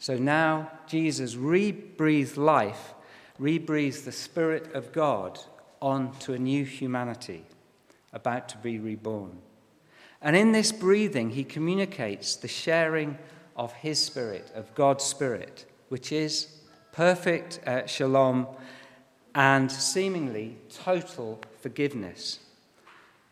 So 0.00 0.16
now 0.18 0.72
Jesus 0.88 1.36
rebreathed 1.36 2.36
life, 2.36 2.94
rebreathes 3.38 4.04
the 4.04 4.10
Spirit 4.10 4.74
of 4.74 4.90
God 4.90 5.38
onto 5.80 6.32
a 6.32 6.38
new 6.38 6.64
humanity, 6.64 7.44
about 8.12 8.48
to 8.48 8.58
be 8.58 8.80
reborn. 8.80 9.38
And 10.20 10.34
in 10.34 10.50
this 10.50 10.72
breathing, 10.72 11.30
he 11.30 11.44
communicates 11.44 12.34
the 12.34 12.48
sharing 12.48 13.18
of 13.54 13.72
his 13.72 14.00
spirit, 14.02 14.50
of 14.56 14.74
God's 14.74 15.04
spirit, 15.04 15.64
which 15.90 16.10
is 16.10 16.58
perfect 16.90 17.60
uh, 17.64 17.86
shalom 17.86 18.48
and 19.32 19.70
seemingly 19.70 20.58
total 20.70 21.40
forgiveness. 21.60 22.40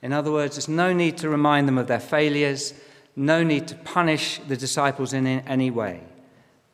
In 0.06 0.12
other 0.12 0.30
words, 0.30 0.54
there's 0.54 0.68
no 0.68 0.92
need 0.92 1.18
to 1.18 1.28
remind 1.28 1.66
them 1.66 1.78
of 1.78 1.88
their 1.88 1.98
failures, 1.98 2.72
no 3.16 3.42
need 3.42 3.66
to 3.66 3.74
punish 3.74 4.38
the 4.46 4.56
disciples 4.56 5.12
in 5.12 5.26
any 5.26 5.68
way, 5.68 6.00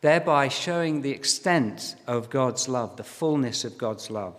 thereby 0.02 0.48
showing 0.48 1.00
the 1.00 1.12
extent 1.12 1.96
of 2.06 2.28
God's 2.28 2.68
love, 2.68 2.98
the 2.98 3.04
fullness 3.04 3.64
of 3.64 3.78
God's 3.78 4.10
love. 4.10 4.34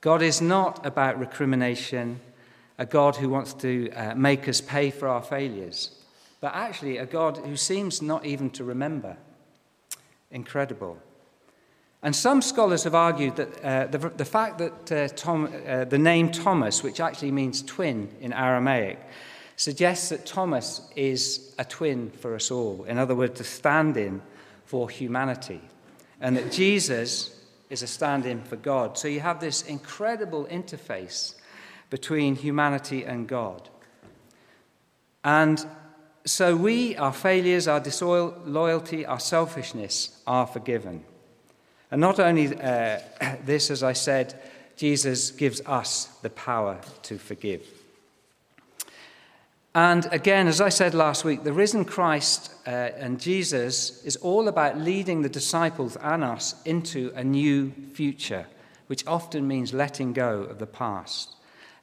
God 0.00 0.22
is 0.22 0.40
not 0.40 0.86
about 0.86 1.20
recrimination, 1.20 2.18
a 2.78 2.86
God 2.86 3.16
who 3.16 3.28
wants 3.28 3.52
to 3.52 3.90
uh, 3.90 4.14
make 4.14 4.48
us 4.48 4.62
pay 4.62 4.90
for 4.90 5.06
our 5.06 5.22
failures, 5.22 5.90
but 6.40 6.54
actually 6.54 6.96
a 6.96 7.04
God 7.04 7.36
who 7.36 7.58
seems 7.58 8.00
not 8.00 8.24
even 8.24 8.48
to 8.52 8.64
remember. 8.64 9.18
Incredible. 10.30 10.96
And 12.04 12.14
some 12.14 12.42
scholars 12.42 12.84
have 12.84 12.94
argued 12.94 13.36
that 13.36 13.64
uh, 13.64 13.86
the, 13.86 14.10
the, 14.10 14.26
fact 14.26 14.58
that 14.58 14.92
uh, 14.92 15.08
Tom, 15.16 15.50
uh, 15.66 15.86
the 15.86 15.96
name 15.96 16.30
Thomas, 16.30 16.82
which 16.82 17.00
actually 17.00 17.30
means 17.30 17.62
twin 17.62 18.14
in 18.20 18.34
Aramaic, 18.34 18.98
suggests 19.56 20.10
that 20.10 20.26
Thomas 20.26 20.82
is 20.94 21.54
a 21.58 21.64
twin 21.64 22.10
for 22.10 22.34
us 22.34 22.50
all. 22.50 22.84
In 22.84 22.98
other 22.98 23.14
words, 23.14 23.40
a 23.40 23.44
stand 23.44 23.96
in 23.96 24.20
for 24.66 24.90
humanity. 24.90 25.62
And 26.20 26.36
that 26.36 26.52
Jesus 26.52 27.42
is 27.70 27.82
a 27.82 27.86
stand 27.86 28.26
in 28.26 28.42
for 28.42 28.56
God. 28.56 28.98
So 28.98 29.08
you 29.08 29.20
have 29.20 29.40
this 29.40 29.62
incredible 29.62 30.44
interface 30.50 31.36
between 31.88 32.36
humanity 32.36 33.04
and 33.04 33.26
God. 33.26 33.70
And 35.24 35.64
so 36.26 36.54
we, 36.54 36.96
our 36.96 37.14
failures, 37.14 37.66
our 37.66 37.80
disloyalty, 37.80 39.06
our 39.06 39.20
selfishness 39.20 40.20
are 40.26 40.46
forgiven. 40.46 41.02
And 41.90 42.00
not 42.00 42.18
only 42.18 42.54
uh, 42.58 42.98
this, 43.44 43.70
as 43.70 43.82
I 43.82 43.92
said, 43.92 44.34
Jesus 44.76 45.30
gives 45.30 45.60
us 45.66 46.06
the 46.22 46.30
power 46.30 46.80
to 47.02 47.18
forgive. 47.18 47.66
And 49.76 50.06
again, 50.12 50.46
as 50.46 50.60
I 50.60 50.68
said 50.68 50.94
last 50.94 51.24
week, 51.24 51.42
the 51.42 51.52
risen 51.52 51.84
Christ 51.84 52.54
uh, 52.64 52.70
and 52.70 53.20
Jesus 53.20 54.04
is 54.04 54.14
all 54.16 54.46
about 54.46 54.78
leading 54.78 55.22
the 55.22 55.28
disciples 55.28 55.96
and 55.96 56.22
us 56.22 56.54
into 56.64 57.12
a 57.16 57.24
new 57.24 57.72
future, 57.92 58.46
which 58.86 59.04
often 59.04 59.48
means 59.48 59.74
letting 59.74 60.12
go 60.12 60.42
of 60.42 60.60
the 60.60 60.66
past. 60.66 61.34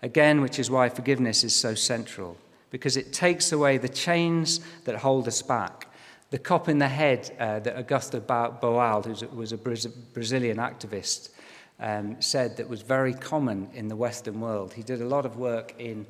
Again, 0.01 0.39
which 0.39 0.57
is 0.57 0.71
why 0.71 0.87
forgiveness 0.87 1.43
is 1.43 1.53
so 1.53 1.75
central, 1.75 2.37
because 2.69 2.95
it 2.95 3.11
takes 3.11 3.51
away 3.51 3.77
the 3.77 3.89
chains 3.89 4.61
that 4.85 4.95
hold 4.95 5.27
us 5.27 5.41
back. 5.41 5.90
The 6.31 6.39
cop 6.39 6.69
in 6.69 6.79
the 6.79 6.87
head 6.87 7.29
uh, 7.39 7.59
that 7.59 7.75
Augusto 7.75 8.21
Boal, 8.21 9.03
who 9.03 9.35
was 9.35 9.51
a 9.51 9.57
Brazilian 9.57 10.57
activist, 10.57 11.31
um, 11.77 12.21
said 12.21 12.55
that 12.55 12.69
was 12.69 12.81
very 12.81 13.13
common 13.13 13.69
in 13.73 13.89
the 13.89 13.97
Western 13.97 14.39
world. 14.39 14.71
He 14.71 14.81
did 14.81 15.01
a 15.01 15.05
lot 15.05 15.25
of 15.25 15.35
work 15.35 15.75
in 15.77 16.05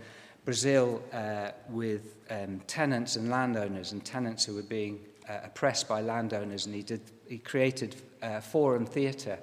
Brazil 0.45 1.01
uh, 1.11 1.49
with 1.71 2.17
um, 2.29 2.61
tenants 2.67 3.15
and 3.15 3.31
landowners, 3.31 3.93
and 3.93 4.05
tenants 4.05 4.45
who 4.45 4.53
were 4.53 4.61
being 4.61 4.99
uh, 5.27 5.39
oppressed 5.45 5.89
by 5.89 6.01
landowners, 6.01 6.67
and 6.67 6.75
he, 6.75 6.83
did, 6.83 7.01
he 7.27 7.39
created 7.39 7.95
uh, 8.21 8.41
Forum 8.41 8.85
Theatre, 8.85 9.39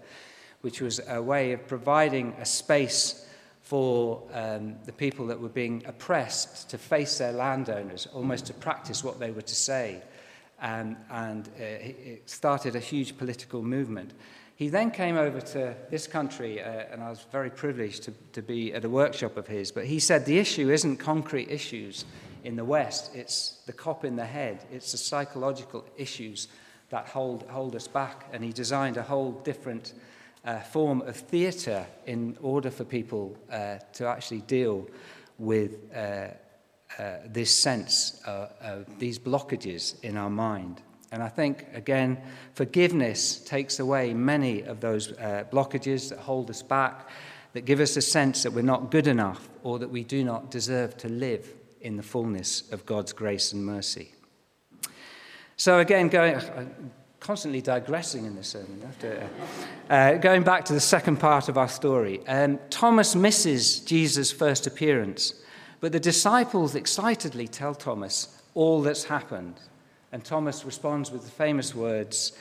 which 0.60 0.80
was 0.80 1.00
a 1.08 1.20
way 1.20 1.50
of 1.50 1.66
providing 1.66 2.34
a 2.38 2.44
space 2.44 3.26
for 3.62 4.22
um, 4.32 4.76
the 4.84 4.92
people 4.92 5.26
that 5.26 5.40
were 5.40 5.48
being 5.48 5.82
oppressed 5.86 6.70
to 6.70 6.78
face 6.78 7.18
their 7.18 7.32
landowners, 7.32 8.06
almost 8.14 8.46
to 8.46 8.54
practice 8.54 9.02
what 9.02 9.18
they 9.18 9.32
were 9.32 9.42
to 9.42 9.56
say. 9.56 10.02
Um, 10.60 10.96
and 11.08 11.48
uh, 11.60 12.16
started 12.26 12.74
a 12.74 12.80
huge 12.80 13.16
political 13.16 13.62
movement. 13.62 14.12
He 14.58 14.68
then 14.68 14.90
came 14.90 15.16
over 15.16 15.40
to 15.40 15.76
this 15.88 16.08
country, 16.08 16.60
uh, 16.60 16.66
and 16.90 17.00
I 17.00 17.10
was 17.10 17.24
very 17.30 17.48
privileged 17.48 18.02
to, 18.02 18.14
to 18.32 18.42
be 18.42 18.74
at 18.74 18.84
a 18.84 18.88
workshop 18.88 19.36
of 19.36 19.46
his. 19.46 19.70
But 19.70 19.84
he 19.84 20.00
said 20.00 20.26
the 20.26 20.40
issue 20.40 20.68
isn't 20.68 20.96
concrete 20.96 21.48
issues 21.48 22.04
in 22.42 22.56
the 22.56 22.64
West, 22.64 23.14
it's 23.14 23.60
the 23.66 23.72
cop 23.72 24.04
in 24.04 24.16
the 24.16 24.24
head, 24.24 24.64
it's 24.72 24.90
the 24.90 24.98
psychological 24.98 25.84
issues 25.96 26.48
that 26.90 27.06
hold, 27.06 27.44
hold 27.48 27.76
us 27.76 27.86
back. 27.86 28.26
And 28.32 28.42
he 28.42 28.52
designed 28.52 28.96
a 28.96 29.02
whole 29.02 29.30
different 29.30 29.92
uh, 30.44 30.58
form 30.58 31.02
of 31.02 31.14
theatre 31.14 31.86
in 32.06 32.36
order 32.40 32.70
for 32.70 32.82
people 32.82 33.36
uh, 33.52 33.76
to 33.92 34.08
actually 34.08 34.40
deal 34.40 34.88
with 35.38 35.94
uh, 35.94 36.28
uh 36.98 37.18
this 37.26 37.54
sense 37.54 38.20
uh, 38.26 38.48
of 38.60 38.98
these 38.98 39.18
blockages 39.18 39.94
in 40.02 40.16
our 40.16 40.30
mind. 40.30 40.82
And 41.10 41.22
I 41.22 41.28
think, 41.28 41.66
again, 41.72 42.18
forgiveness 42.52 43.38
takes 43.38 43.80
away 43.80 44.12
many 44.12 44.62
of 44.62 44.80
those 44.80 45.12
uh, 45.12 45.44
blockages 45.50 46.10
that 46.10 46.18
hold 46.18 46.50
us 46.50 46.62
back, 46.62 47.08
that 47.54 47.64
give 47.64 47.80
us 47.80 47.96
a 47.96 48.02
sense 48.02 48.42
that 48.42 48.52
we're 48.52 48.62
not 48.62 48.90
good 48.90 49.06
enough 49.06 49.48
or 49.62 49.78
that 49.78 49.88
we 49.88 50.04
do 50.04 50.22
not 50.22 50.50
deserve 50.50 50.96
to 50.98 51.08
live 51.08 51.54
in 51.80 51.96
the 51.96 52.02
fullness 52.02 52.70
of 52.72 52.84
God's 52.84 53.12
grace 53.12 53.52
and 53.52 53.64
mercy. 53.64 54.12
So, 55.56 55.78
again, 55.78 56.08
going, 56.08 56.40
constantly 57.20 57.60
digressing 57.60 58.26
in 58.26 58.36
this 58.36 58.48
sermon. 58.48 58.82
After, 58.86 59.28
uh, 59.90 60.12
going 60.14 60.42
back 60.42 60.64
to 60.66 60.72
the 60.72 60.80
second 60.80 61.18
part 61.18 61.48
of 61.48 61.56
our 61.56 61.68
story, 61.68 62.20
um, 62.26 62.58
Thomas 62.70 63.14
misses 63.14 63.80
Jesus' 63.80 64.30
first 64.30 64.66
appearance, 64.66 65.34
but 65.80 65.92
the 65.92 66.00
disciples 66.00 66.74
excitedly 66.74 67.48
tell 67.48 67.74
Thomas 67.74 68.42
all 68.54 68.82
that's 68.82 69.04
happened. 69.04 69.54
And 70.10 70.24
Thomas 70.24 70.64
responds 70.64 71.10
with 71.10 71.24
the 71.24 71.30
famous 71.30 71.74
words 71.74 72.32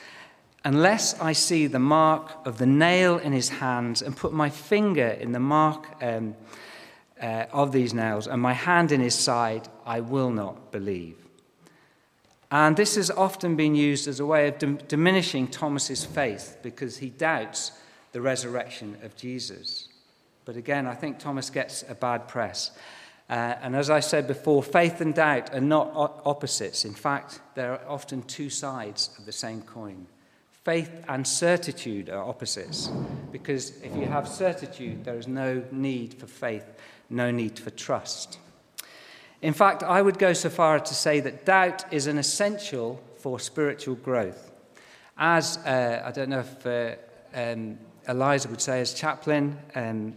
Unless 0.63 1.19
I 1.21 1.33
see 1.33 1.67
the 1.67 1.79
mark 1.79 2.45
of 2.45 2.57
the 2.57 2.65
nail 2.65 3.19
in 3.19 3.31
his 3.31 3.47
hands 3.47 4.01
and 4.01 4.17
put 4.17 4.33
my 4.33 4.49
finger 4.49 5.07
in 5.07 5.31
the 5.31 5.39
mark 5.39 5.87
um, 6.01 6.35
uh, 7.21 7.45
of 7.53 7.71
these 7.71 7.93
nails 7.93 8.27
and 8.27 8.41
my 8.41 8.53
hand 8.53 8.91
in 8.91 8.99
his 8.99 9.15
side, 9.15 9.69
I 9.85 10.01
will 10.01 10.31
not 10.31 10.71
believe. 10.71 11.15
And 12.51 12.75
this 12.75 12.95
has 12.95 13.09
often 13.11 13.55
been 13.55 13.75
used 13.75 14.07
as 14.07 14.19
a 14.19 14.25
way 14.25 14.47
of 14.47 14.57
dim- 14.57 14.79
diminishing 14.87 15.47
Thomas's 15.47 16.03
faith 16.03 16.57
because 16.63 16.97
he 16.97 17.09
doubts 17.09 17.71
the 18.11 18.21
resurrection 18.21 18.97
of 19.03 19.15
Jesus. 19.15 19.89
But 20.45 20.55
again, 20.55 20.87
I 20.87 20.95
think 20.95 21.19
Thomas 21.19 21.49
gets 21.49 21.83
a 21.87 21.95
bad 21.95 22.27
press. 22.27 22.71
Uh, 23.29 23.55
and 23.61 23.75
as 23.75 23.89
I 23.89 23.99
said 23.99 24.25
before, 24.25 24.63
faith 24.63 25.01
and 25.01 25.13
doubt 25.13 25.53
are 25.53 25.59
not 25.59 25.91
opposites. 26.25 26.85
In 26.85 26.93
fact, 26.93 27.41
they're 27.55 27.81
often 27.87 28.21
two 28.23 28.49
sides 28.49 29.09
of 29.19 29.25
the 29.25 29.31
same 29.33 29.61
coin. 29.61 30.07
Faith 30.63 30.91
and 31.07 31.27
certitude 31.27 32.09
are 32.09 32.23
opposites 32.23 32.89
because 33.31 33.81
if 33.81 33.95
you 33.95 34.05
have 34.05 34.27
certitude, 34.27 35.03
there 35.03 35.17
is 35.17 35.27
no 35.27 35.63
need 35.71 36.13
for 36.13 36.27
faith, 36.27 36.65
no 37.09 37.31
need 37.31 37.59
for 37.59 37.69
trust. 37.69 38.39
In 39.41 39.53
fact, 39.53 39.83
I 39.83 40.01
would 40.01 40.17
go 40.17 40.33
so 40.33 40.49
far 40.49 40.77
as 40.77 40.89
to 40.89 40.95
say 40.95 41.19
that 41.19 41.45
doubt 41.45 41.91
is 41.93 42.07
an 42.07 42.17
essential 42.17 43.01
for 43.17 43.39
spiritual 43.39 43.95
growth. 43.95 44.51
As 45.17 45.57
uh, 45.57 46.03
I 46.05 46.11
don't 46.11 46.29
know 46.29 46.39
if 46.39 46.65
uh, 46.65 46.95
um, 47.33 47.77
Eliza 48.07 48.49
would 48.49 48.61
say, 48.61 48.81
as 48.81 48.93
chaplain, 48.93 49.57
um, 49.75 50.15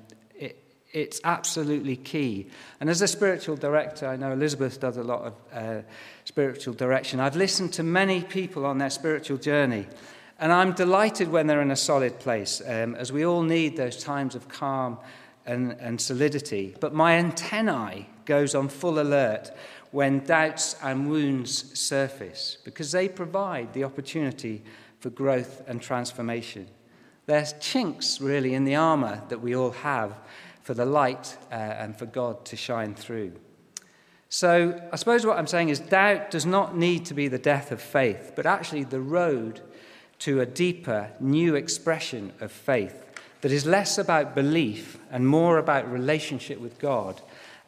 it's 0.93 1.21
absolutely 1.25 1.97
key. 1.97 2.49
And 2.81 2.91
as 2.91 3.03
a 3.03 3.09
spiritual 3.09 3.57
director, 3.57 4.07
I 4.07 4.17
know 4.17 4.33
Elizabeth 4.33 4.81
does 4.81 4.97
a 4.97 5.03
lot 5.03 5.23
of 5.23 5.35
uh, 5.53 5.83
spiritual 6.25 6.75
direction. 6.75 7.21
I've 7.21 7.37
listened 7.37 7.73
to 7.75 7.83
many 7.83 8.23
people 8.23 8.67
on 8.67 8.79
their 8.79 8.91
spiritual 8.91 9.39
journey, 9.39 9.87
and 10.39 10.53
I'm 10.53 10.73
delighted 10.73 11.29
when 11.29 11.47
they're 11.47 11.63
in 11.63 11.71
a 11.71 11.77
solid 11.77 12.19
place, 12.19 12.63
um, 12.67 12.95
as 12.95 13.13
we 13.13 13.25
all 13.25 13.43
need 13.43 13.77
those 13.77 14.03
times 14.03 14.35
of 14.35 14.49
calm 14.49 14.99
and, 15.47 15.73
and 15.73 16.01
solidity. 16.01 16.75
But 16.81 16.95
my 16.95 17.15
antennae 17.15 18.09
goes 18.25 18.55
on 18.55 18.69
full 18.69 19.01
alert 19.01 19.51
when 19.91 20.25
doubts 20.25 20.77
and 20.83 21.11
wounds 21.11 21.79
surface, 21.79 22.59
because 22.65 22.93
they 22.93 23.09
provide 23.09 23.73
the 23.73 23.85
opportunity 23.85 24.63
for 25.01 25.11
growth 25.11 25.63
and 25.67 25.81
transformation. 25.81 26.67
There's 27.27 27.55
chinks, 27.61 28.21
really, 28.21 28.55
in 28.55 28.65
the 28.65 28.77
armor 28.77 29.23
that 29.29 29.41
we 29.41 29.55
all 29.55 29.73
have 29.73 30.17
for 30.71 30.75
the 30.75 30.87
light 30.87 31.37
uh, 31.51 31.57
and 31.57 31.99
for 31.99 32.07
God 32.07 32.45
to 32.45 32.55
shine 32.55 32.95
through. 32.95 33.33
So, 34.29 34.81
I 34.93 34.95
suppose 34.95 35.27
what 35.27 35.37
I'm 35.37 35.49
saying 35.49 35.71
is 35.71 35.81
doubt 35.81 36.31
does 36.31 36.47
not 36.47 36.77
need 36.77 37.07
to 37.07 37.15
be 37.15 37.27
the 37.27 37.41
death 37.41 37.73
of 37.73 37.83
faith, 37.83 38.35
but 38.37 38.47
actually 38.47 38.85
the 38.85 39.01
road 39.01 39.63
to 40.21 40.41
a 40.41 40.47
deeper, 40.47 41.11
new 41.19 41.57
expression 41.57 42.33
of 42.41 42.53
faith 42.53 43.05
that 43.41 43.51
is 43.51 43.67
less 43.67 43.99
about 43.99 44.37
belief 44.37 44.97
and 45.11 45.27
more 45.27 45.59
about 45.59 45.91
relationship 45.91 46.61
with 46.61 46.79
God 46.79 47.21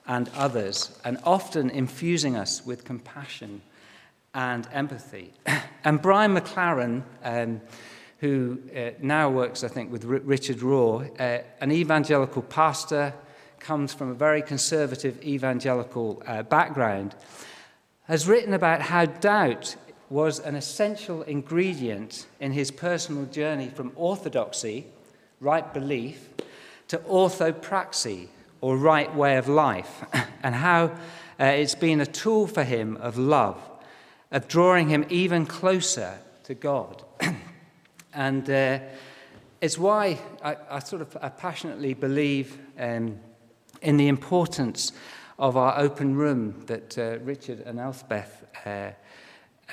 and 0.07 0.31
others, 0.37 0.97
and 1.05 1.19
often 1.25 1.71
infusing 1.71 2.37
us 2.37 2.65
with 2.65 2.85
compassion 2.85 3.63
and 4.33 4.69
empathy. 4.73 5.33
and 5.85 6.01
Brian 6.01 6.37
McLaren, 6.37 7.03
um, 7.25 7.61
who 8.23 8.57
uh, 8.77 8.91
now 9.01 9.29
works, 9.29 9.65
I 9.65 9.69
think, 9.69 9.91
with 9.91 10.05
R- 10.05 10.21
Richard 10.21 10.59
Rohr, 10.59 11.11
uh, 11.19 11.43
an 11.61 11.73
evangelical 11.73 12.43
pastor, 12.43 13.13
comes 13.59 13.93
from 13.93 14.11
a 14.11 14.15
very 14.15 14.41
conservative 14.43 15.21
evangelical 15.25 16.23
uh, 16.25 16.45
background, 16.45 17.17
has 18.05 18.29
written 18.29 18.55
about 18.55 18.81
how 18.81 19.07
doubt 19.07 19.75
was 20.09 20.39
an 20.39 20.55
essential 20.55 21.23
ingredient 21.23 22.27
in 22.39 22.53
his 22.53 22.71
personal 22.71 23.25
journey 23.25 23.69
from 23.69 23.91
orthodoxy, 23.97 24.87
right 25.41 25.75
belief, 25.75 26.29
to 26.87 26.99
orthopraxy, 26.99 28.29
or 28.61 28.77
right 28.77 29.13
way 29.17 29.37
of 29.37 29.49
life, 29.49 30.05
and 30.45 30.55
how 30.55 30.85
uh, 31.41 31.45
it's 31.45 31.75
been 31.75 32.01
a 32.01 32.07
tool 32.07 32.47
for 32.47 32.63
him 32.63 32.97
of 32.99 33.19
love, 33.19 33.61
of 34.31 34.47
drawing 34.47 34.91
him 34.91 35.05
even 35.09 35.45
closer 35.45 36.21
to 36.45 36.55
God. 36.55 37.03
and 38.13 38.49
uh, 38.49 38.79
it's 39.61 39.79
why 39.79 40.19
I, 40.43 40.57
I, 40.71 40.79
sort 40.81 41.03
of 41.03 41.17
I 41.21 41.29
passionately 41.29 41.95
believe 41.95 42.59
um, 42.79 43.19
in 43.81 43.97
the 43.97 44.09
importance 44.09 44.93
of 45.39 45.57
our 45.57 45.79
open 45.79 46.15
room 46.17 46.63
that 46.67 46.99
uh, 46.99 47.19
Richard 47.25 47.61
and 47.61 47.79
Elspeth 47.79 48.45
uh, 48.67 48.91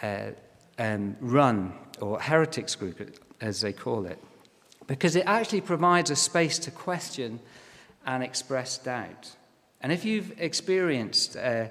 uh, 0.01 0.31
um, 0.77 1.15
run, 1.19 1.73
or 1.99 2.19
heretics 2.19 2.75
group, 2.75 3.19
as 3.41 3.61
they 3.61 3.73
call 3.73 4.05
it, 4.05 4.17
because 4.87 5.15
it 5.15 5.23
actually 5.25 5.61
provides 5.61 6.09
a 6.09 6.15
space 6.15 6.57
to 6.59 6.71
question 6.71 7.39
and 8.05 8.23
express 8.23 8.77
doubt. 8.77 9.35
And 9.81 9.91
if 9.91 10.05
you've 10.05 10.33
experienced 10.39 11.35
uh, 11.35 11.65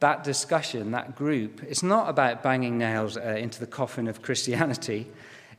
that 0.00 0.24
discussion, 0.24 0.92
that 0.92 1.16
group, 1.16 1.62
it's 1.62 1.82
not 1.82 2.08
about 2.08 2.42
banging 2.42 2.78
nails 2.78 3.16
uh, 3.16 3.36
into 3.38 3.60
the 3.60 3.66
coffin 3.66 4.08
of 4.08 4.22
Christianity. 4.22 5.06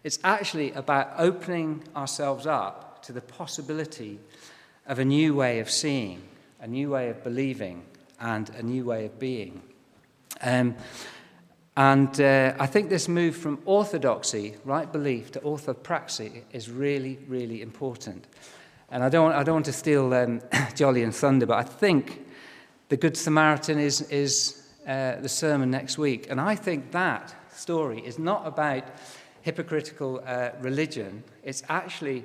It's 0.03 0.19
actually 0.23 0.71
about 0.71 1.13
opening 1.17 1.83
ourselves 1.95 2.47
up 2.47 3.03
to 3.03 3.11
the 3.11 3.21
possibility 3.21 4.19
of 4.87 4.99
a 4.99 5.05
new 5.05 5.33
way 5.33 5.59
of 5.59 5.69
seeing, 5.69 6.21
a 6.61 6.67
new 6.67 6.89
way 6.89 7.09
of 7.09 7.21
believing, 7.23 7.83
and 8.19 8.49
a 8.51 8.63
new 8.63 8.85
way 8.85 9.05
of 9.05 9.19
being. 9.19 9.61
Um, 10.41 10.75
and 11.75 12.19
uh, 12.21 12.53
I 12.59 12.65
think 12.65 12.89
this 12.89 13.07
move 13.09 13.35
from 13.35 13.59
orthodoxy, 13.65 14.55
right 14.63 14.89
belief, 14.91 15.31
to 15.33 15.39
orthopraxy 15.41 16.43
is 16.51 16.69
really, 16.69 17.19
really 17.27 17.61
important. 17.61 18.25
And 18.91 19.03
I 19.03 19.09
don't, 19.09 19.33
I 19.33 19.43
don't 19.43 19.55
want 19.55 19.65
to 19.65 19.73
steal 19.73 20.13
um, 20.13 20.41
Jolly 20.75 21.03
and 21.03 21.13
Thunder, 21.13 21.45
but 21.45 21.57
I 21.57 21.63
think 21.63 22.25
the 22.87 22.97
Good 22.97 23.17
Samaritan 23.17 23.79
is, 23.79 24.01
is 24.03 24.65
uh, 24.87 25.17
the 25.17 25.29
sermon 25.29 25.69
next 25.69 25.97
week. 25.97 26.27
And 26.29 26.39
I 26.39 26.55
think 26.55 26.91
that 26.91 27.35
story 27.53 27.99
is 27.99 28.17
not 28.17 28.47
about 28.47 28.83
hypocritical 29.41 30.21
uh, 30.25 30.49
religion, 30.59 31.23
it's 31.43 31.63
actually 31.69 32.23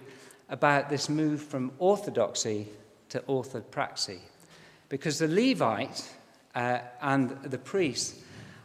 about 0.49 0.91
this 0.91 1.09
move 1.09 1.43
from 1.43 1.73
orthodoxy 1.79 2.69
to 3.09 3.21
orthopraxy. 3.21 4.19
Because 4.89 5.19
the 5.19 5.29
Levite 5.29 6.09
uh, 6.55 6.79
and 7.01 7.31
the 7.43 7.59
priest, 7.59 8.17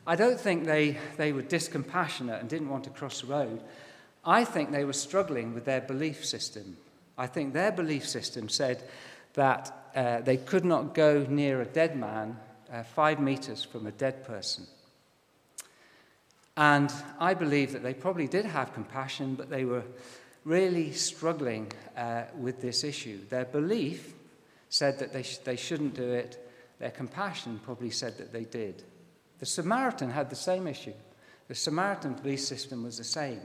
I 0.06 0.16
don't 0.16 0.40
think 0.40 0.66
they, 0.66 0.98
they 1.18 1.32
were 1.32 1.44
discompassionate 1.44 2.40
and 2.40 2.50
didn't 2.50 2.70
want 2.70 2.84
to 2.86 2.90
cross 2.90 3.22
the 3.22 3.28
road. 3.28 3.62
I 4.26 4.44
think 4.44 4.72
they 4.72 4.86
were 4.86 4.94
struggling 4.94 5.54
with 5.54 5.66
their 5.66 5.82
belief 5.82 6.26
system. 6.26 6.78
I 7.18 7.28
think 7.28 7.54
their 7.54 7.72
belief 7.72 8.08
system 8.08 8.50
said 8.50 8.84
that 9.34 9.92
uh, 9.96 10.22
they 10.22 10.38
could 10.38 10.66
not 10.66 10.94
go 10.94 11.26
near 11.30 11.62
a 11.62 11.66
dead 11.66 11.96
man 11.96 12.38
uh, 12.72 12.84
five 12.84 13.20
meters 13.20 13.64
from 13.64 13.88
a 13.88 13.92
dead 13.92 14.26
person. 14.26 14.66
And 16.60 16.92
I 17.22 17.36
believe 17.36 17.72
that 17.72 17.84
they 17.84 17.94
probably 17.94 18.28
did 18.28 18.44
have 18.44 18.74
compassion, 18.74 19.36
but 19.36 19.50
they 19.50 19.64
were 19.64 19.86
really 20.44 20.92
struggling 20.92 21.72
uh, 21.96 22.24
with 22.38 22.60
this 22.62 22.84
issue. 22.84 23.20
Their 23.30 23.46
belief 23.46 24.14
said 24.68 25.00
that 25.00 25.14
they, 25.14 25.24
sh- 25.24 25.38
they 25.38 25.56
shouldn't 25.56 25.96
do 25.96 26.12
it, 26.12 26.38
their 26.80 26.92
compassion 26.92 27.62
probably 27.64 27.92
said 27.92 28.18
that 28.18 28.34
they 28.34 28.44
did. 28.44 28.84
The 29.40 29.46
Samaritan 29.46 30.10
had 30.10 30.30
the 30.30 30.36
same 30.36 30.68
issue. 30.68 30.94
The 31.48 31.56
Samaritan 31.56 32.16
belief 32.16 32.42
system 32.42 32.84
was 32.84 32.98
the 32.98 33.06
same. 33.06 33.40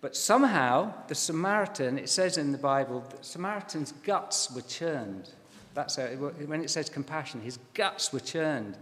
But 0.00 0.16
somehow, 0.16 0.94
the 1.08 1.14
Samaritan, 1.14 1.98
it 1.98 2.08
says 2.08 2.38
in 2.38 2.52
the 2.52 2.58
Bible, 2.58 3.04
that 3.10 3.22
Samaritan's 3.22 3.92
guts 4.02 4.50
were 4.50 4.62
churned. 4.62 5.28
That's 5.74 5.96
how, 5.96 6.06
when 6.06 6.62
it 6.62 6.70
says 6.70 6.88
compassion, 6.88 7.42
his 7.42 7.58
guts 7.74 8.14
were 8.14 8.20
churned. 8.20 8.78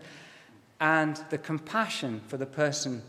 And 0.81 1.17
the 1.31 1.39
compassion 1.39 2.21
for 2.29 2.37
the 2.37 2.47
person 2.47 3.03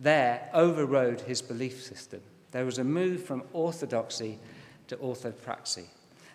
there 0.00 0.48
overrode 0.54 1.20
his 1.20 1.42
belief 1.42 1.82
system. 1.82 2.20
There 2.50 2.64
was 2.64 2.78
a 2.78 2.84
move 2.84 3.22
from 3.24 3.44
orthodoxy 3.52 4.38
to 4.88 4.96
orthopraxy. 4.96 5.84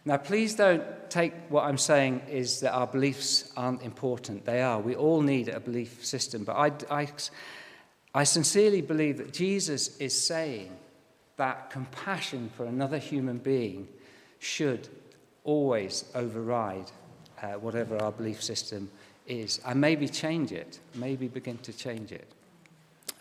Now, 0.07 0.17
please 0.17 0.53
don't 0.53 0.83
take 1.09 1.33
what 1.49 1.63
I'm 1.63 1.79
saying 1.79 2.21
is 2.29 2.59
that 2.59 2.73
our 2.73 2.85
beliefs 2.85 3.51
aren't 3.57 3.81
important. 3.81 4.45
They 4.45 4.61
are. 4.61 4.79
We 4.79 4.95
all 4.95 5.21
need 5.21 5.49
a 5.49 5.59
belief 5.59 6.05
system. 6.05 6.43
But 6.43 6.55
I, 6.55 7.01
I, 7.01 7.07
I 8.13 8.23
sincerely 8.23 8.81
believe 8.81 9.17
that 9.17 9.33
Jesus 9.33 9.97
is 9.97 10.19
saying 10.19 10.71
that 11.37 11.71
compassion 11.71 12.51
for 12.55 12.65
another 12.65 12.99
human 12.99 13.39
being 13.39 13.87
should 14.37 14.87
always 15.43 16.05
override 16.13 16.91
uh, 17.41 17.53
whatever 17.53 17.97
our 18.01 18.11
belief 18.11 18.43
system 18.43 18.89
is, 19.27 19.59
and 19.65 19.81
maybe 19.81 20.07
change 20.07 20.51
it, 20.51 20.79
maybe 20.93 21.27
begin 21.27 21.57
to 21.57 21.73
change 21.73 22.11
it. 22.11 22.27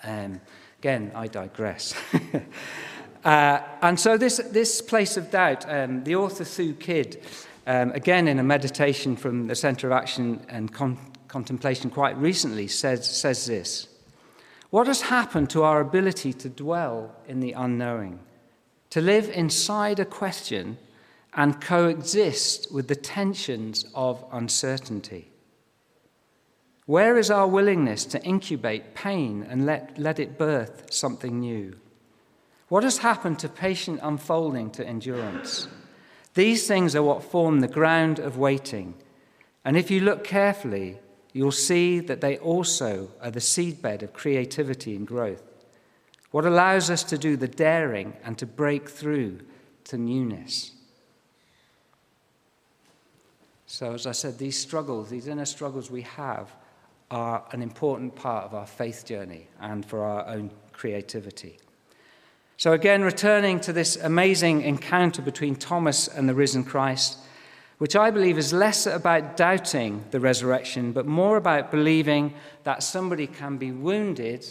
Um, 0.04 0.40
again, 0.78 1.12
I 1.14 1.26
digress. 1.26 1.94
uh, 3.24 3.60
and 3.82 3.98
so, 3.98 4.16
this, 4.16 4.36
this 4.50 4.82
place 4.82 5.16
of 5.16 5.30
doubt, 5.30 5.68
um, 5.68 6.04
the 6.04 6.16
author 6.16 6.44
Sue 6.44 6.74
Kidd, 6.74 7.22
um, 7.66 7.92
again 7.92 8.28
in 8.28 8.38
a 8.38 8.42
meditation 8.42 9.16
from 9.16 9.46
the 9.46 9.54
Centre 9.54 9.86
of 9.86 9.92
Action 9.92 10.44
and 10.48 10.72
Con- 10.72 10.98
Contemplation 11.28 11.90
quite 11.90 12.16
recently, 12.18 12.68
says, 12.68 13.08
says 13.08 13.46
this 13.46 13.88
What 14.70 14.86
has 14.86 15.00
happened 15.02 15.50
to 15.50 15.62
our 15.62 15.80
ability 15.80 16.32
to 16.34 16.48
dwell 16.48 17.14
in 17.26 17.40
the 17.40 17.52
unknowing, 17.52 18.20
to 18.90 19.00
live 19.00 19.30
inside 19.30 19.98
a 19.98 20.04
question 20.04 20.78
and 21.32 21.60
coexist 21.60 22.72
with 22.72 22.88
the 22.88 22.94
tensions 22.94 23.86
of 23.94 24.24
uncertainty? 24.32 25.30
Where 26.86 27.16
is 27.16 27.30
our 27.30 27.46
willingness 27.46 28.04
to 28.06 28.22
incubate 28.22 28.94
pain 28.94 29.46
and 29.48 29.64
let, 29.64 29.98
let 29.98 30.18
it 30.18 30.36
birth 30.36 30.92
something 30.92 31.40
new? 31.40 31.76
What 32.68 32.84
has 32.84 32.98
happened 32.98 33.38
to 33.38 33.48
patient 33.48 34.00
unfolding 34.02 34.70
to 34.72 34.86
endurance? 34.86 35.68
These 36.34 36.66
things 36.66 36.94
are 36.94 37.02
what 37.02 37.22
form 37.22 37.60
the 37.60 37.68
ground 37.68 38.18
of 38.18 38.36
waiting. 38.36 38.94
And 39.64 39.76
if 39.76 39.90
you 39.90 40.00
look 40.00 40.24
carefully, 40.24 40.98
you'll 41.32 41.52
see 41.52 42.00
that 42.00 42.20
they 42.20 42.36
also 42.38 43.10
are 43.22 43.30
the 43.30 43.40
seedbed 43.40 44.02
of 44.02 44.12
creativity 44.12 44.94
and 44.94 45.06
growth. 45.06 45.42
What 46.32 46.44
allows 46.44 46.90
us 46.90 47.02
to 47.04 47.16
do 47.16 47.36
the 47.36 47.48
daring 47.48 48.14
and 48.24 48.36
to 48.38 48.46
break 48.46 48.90
through 48.90 49.40
to 49.84 49.96
newness. 49.96 50.72
So, 53.66 53.94
as 53.94 54.06
I 54.06 54.12
said, 54.12 54.38
these 54.38 54.58
struggles, 54.58 55.10
these 55.10 55.28
inner 55.28 55.44
struggles 55.44 55.90
we 55.90 56.02
have, 56.02 56.52
are 57.14 57.44
an 57.52 57.62
important 57.62 58.16
part 58.16 58.44
of 58.44 58.54
our 58.54 58.66
faith 58.66 59.06
journey 59.06 59.46
and 59.60 59.86
for 59.86 60.02
our 60.02 60.26
own 60.26 60.50
creativity. 60.72 61.56
So, 62.56 62.72
again, 62.72 63.02
returning 63.02 63.60
to 63.60 63.72
this 63.72 63.94
amazing 63.96 64.62
encounter 64.62 65.22
between 65.22 65.54
Thomas 65.54 66.08
and 66.08 66.28
the 66.28 66.34
risen 66.34 66.64
Christ, 66.64 67.18
which 67.78 67.94
I 67.94 68.10
believe 68.10 68.36
is 68.36 68.52
less 68.52 68.86
about 68.86 69.36
doubting 69.36 70.04
the 70.10 70.18
resurrection, 70.18 70.90
but 70.90 71.06
more 71.06 71.36
about 71.36 71.70
believing 71.70 72.34
that 72.64 72.82
somebody 72.82 73.28
can 73.28 73.58
be 73.58 73.70
wounded 73.70 74.44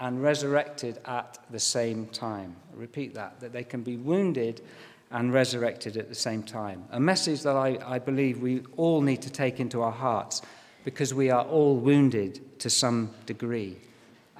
and 0.00 0.22
resurrected 0.22 1.00
at 1.04 1.36
the 1.50 1.60
same 1.60 2.06
time. 2.06 2.56
I 2.72 2.80
repeat 2.80 3.14
that, 3.14 3.38
that 3.40 3.52
they 3.52 3.64
can 3.64 3.82
be 3.82 3.98
wounded 3.98 4.62
and 5.10 5.30
resurrected 5.30 5.98
at 5.98 6.08
the 6.08 6.14
same 6.14 6.42
time. 6.42 6.84
A 6.90 7.00
message 7.00 7.42
that 7.42 7.56
I, 7.56 7.78
I 7.84 7.98
believe 7.98 8.40
we 8.40 8.62
all 8.78 9.02
need 9.02 9.20
to 9.22 9.30
take 9.30 9.60
into 9.60 9.82
our 9.82 9.92
hearts 9.92 10.40
because 10.88 11.12
we 11.12 11.28
are 11.28 11.44
all 11.44 11.76
wounded 11.76 12.58
to 12.58 12.70
some 12.70 13.10
degree. 13.26 13.76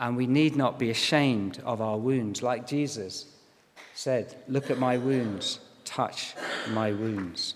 And 0.00 0.16
we 0.16 0.26
need 0.26 0.56
not 0.56 0.78
be 0.78 0.88
ashamed 0.88 1.60
of 1.62 1.82
our 1.82 1.98
wounds, 1.98 2.42
like 2.42 2.66
Jesus 2.66 3.26
said, 3.92 4.34
Look 4.48 4.70
at 4.70 4.78
my 4.78 4.96
wounds, 4.96 5.60
touch 5.84 6.34
my 6.70 6.90
wounds. 6.90 7.52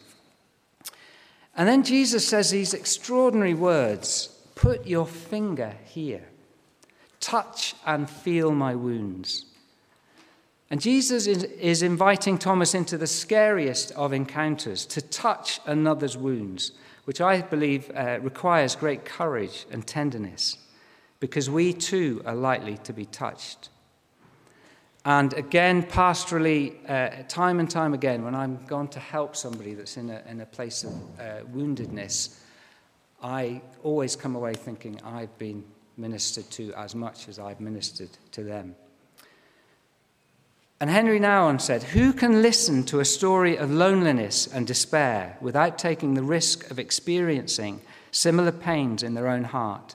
And 1.57 1.67
then 1.67 1.85
Jesus 1.85 2.29
says 2.29 2.51
these 2.51 2.75
extraordinary 2.75 3.55
words 3.55 4.29
Put 4.57 4.87
your 4.87 5.07
finger 5.07 5.73
here, 5.87 6.29
touch 7.19 7.75
and 7.87 8.11
feel 8.11 8.53
my 8.53 8.75
wounds. 8.75 9.47
And 10.69 10.83
Jesus 10.83 11.27
is, 11.27 11.83
inviting 11.83 12.37
Thomas 12.37 12.75
into 12.75 12.99
the 12.99 13.07
scariest 13.07 13.91
of 13.93 14.13
encounters 14.13 14.85
to 14.85 15.01
touch 15.01 15.61
another's 15.65 16.19
wounds 16.19 16.73
which 17.05 17.21
I 17.21 17.43
believe 17.43 17.91
uh, 17.95 18.19
requires 18.21 18.77
great 18.77 19.05
courage 19.05 19.67
and 19.71 19.87
tenderness, 19.87 20.59
because 21.21 21.51
we 21.51 21.73
too 21.73 22.23
are 22.25 22.35
likely 22.35 22.79
to 22.79 22.93
be 22.93 23.07
touched. 23.07 23.69
And 25.05 25.33
again, 25.35 25.83
pastorally, 25.83 26.79
uh, 26.89 27.25
time 27.27 27.59
and 27.59 27.69
time 27.69 27.93
again, 27.93 28.23
when 28.25 28.37
I'm 28.37 28.65
gone 28.67 28.89
to 28.89 29.01
help 29.01 29.35
somebody 29.35 29.75
that's 29.75 29.97
in 29.97 30.11
a, 30.11 30.23
in 30.29 30.41
a 30.41 30.47
place 30.47 30.85
of 30.85 30.93
uh, 30.93 31.43
woundedness, 31.53 32.39
I 33.21 33.63
always 33.83 34.15
come 34.15 34.37
away 34.37 34.55
thinking 34.55 35.01
I've 35.05 35.37
been 35.39 35.65
ministered 35.97 36.49
to 36.53 36.73
as 36.75 36.95
much 36.95 37.29
as 37.29 37.39
I've 37.39 37.61
ministered 37.61 38.11
to 38.31 38.45
them. 38.45 38.77
And 40.83 40.91
Henry 40.91 41.21
Nouwen 41.21 41.61
said, 41.61 41.85
Who 41.85 42.13
can 42.13 42.43
listen 42.43 42.83
to 42.87 42.99
a 42.99 43.05
story 43.05 43.55
of 43.57 43.71
loneliness 43.71 44.49
and 44.49 44.67
despair 44.67 45.37
without 45.41 45.79
taking 45.79 46.15
the 46.15 46.25
risk 46.25 46.69
of 46.73 46.79
experiencing 46.81 47.81
similar 48.11 48.51
pains 48.51 49.05
in 49.05 49.15
their 49.15 49.29
own 49.29 49.45
heart 49.45 49.95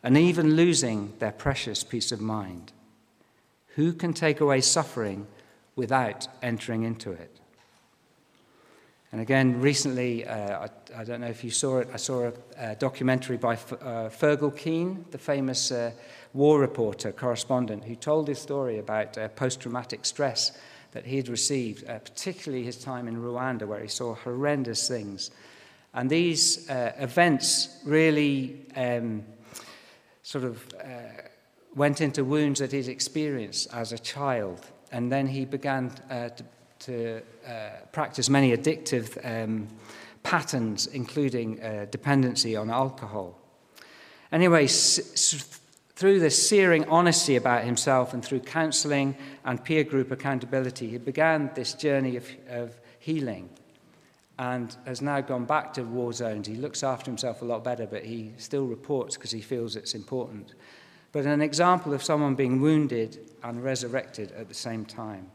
and 0.00 0.16
even 0.16 0.54
losing 0.54 1.12
their 1.18 1.32
precious 1.32 1.82
peace 1.82 2.12
of 2.12 2.20
mind? 2.20 2.70
Who 3.74 3.92
can 3.92 4.12
take 4.12 4.40
away 4.40 4.60
suffering 4.60 5.26
without 5.74 6.28
entering 6.40 6.84
into 6.84 7.10
it? 7.10 7.36
And 9.10 9.20
again, 9.20 9.60
recently, 9.60 10.24
uh, 10.24 10.68
I, 10.68 11.00
I, 11.00 11.02
don't 11.02 11.20
know 11.20 11.26
if 11.26 11.42
you 11.42 11.50
saw 11.50 11.78
it, 11.78 11.88
I 11.92 11.96
saw 11.96 12.30
a, 12.30 12.32
a 12.58 12.74
documentary 12.76 13.38
by 13.38 13.54
F- 13.54 13.72
uh, 13.72 14.08
Fergal 14.08 14.56
Keane, 14.56 15.04
the 15.10 15.18
famous 15.18 15.72
uh, 15.72 15.90
war 16.32 16.60
reporter, 16.60 17.12
correspondent, 17.12 17.84
who 17.84 17.94
told 17.94 18.28
his 18.28 18.38
story 18.38 18.78
about 18.78 19.16
uh, 19.16 19.28
post 19.28 19.60
traumatic 19.60 20.04
stress 20.04 20.52
that 20.92 21.04
he 21.04 21.16
had 21.16 21.28
received, 21.28 21.88
uh, 21.88 21.98
particularly 21.98 22.64
his 22.64 22.76
time 22.76 23.08
in 23.08 23.16
Rwanda, 23.16 23.66
where 23.66 23.80
he 23.80 23.88
saw 23.88 24.14
horrendous 24.14 24.88
things. 24.88 25.30
And 25.94 26.08
these 26.08 26.68
uh, 26.70 26.92
events 26.98 27.80
really 27.84 28.66
um, 28.76 29.24
sort 30.22 30.44
of 30.44 30.62
went 31.74 32.00
into 32.00 32.24
wounds 32.24 32.60
that 32.60 32.72
he'd 32.72 32.88
experienced 32.88 33.72
as 33.72 33.92
a 33.92 33.98
child. 33.98 34.66
And 34.92 35.12
then 35.12 35.26
he 35.26 35.44
began 35.44 35.90
to 35.90 36.44
to 36.80 37.20
uh, 37.46 37.70
practice 37.92 38.28
many 38.28 38.56
addictive 38.56 39.18
um, 39.24 39.68
patterns, 40.22 40.86
including 40.86 41.62
uh, 41.62 41.86
dependency 41.90 42.56
on 42.56 42.70
alcohol. 42.70 43.38
Anyway, 44.30 44.66
through 45.98 46.20
this 46.20 46.48
searing 46.48 46.84
honesty 46.84 47.34
about 47.34 47.64
himself 47.64 48.14
and 48.14 48.24
through 48.24 48.38
counseling 48.38 49.16
and 49.44 49.64
peer 49.64 49.82
group 49.82 50.12
accountability, 50.12 50.88
he 50.90 50.96
began 50.96 51.50
this 51.56 51.74
journey 51.74 52.14
of, 52.14 52.24
of 52.48 52.80
healing 53.00 53.50
and 54.38 54.76
has 54.86 55.02
now 55.02 55.20
gone 55.20 55.44
back 55.44 55.72
to 55.72 55.82
war 55.82 56.12
zones. 56.12 56.46
He 56.46 56.54
looks 56.54 56.84
after 56.84 57.10
himself 57.10 57.42
a 57.42 57.44
lot 57.44 57.64
better, 57.64 57.84
but 57.84 58.04
he 58.04 58.30
still 58.36 58.64
reports 58.64 59.16
because 59.16 59.32
he 59.32 59.40
feels 59.40 59.74
it's 59.74 59.96
important. 59.96 60.54
But 61.10 61.26
an 61.26 61.42
example 61.42 61.92
of 61.92 62.00
someone 62.04 62.36
being 62.36 62.60
wounded 62.60 63.18
and 63.42 63.64
resurrected 63.64 64.30
at 64.30 64.46
the 64.46 64.54
same 64.54 64.84
time. 64.84 65.28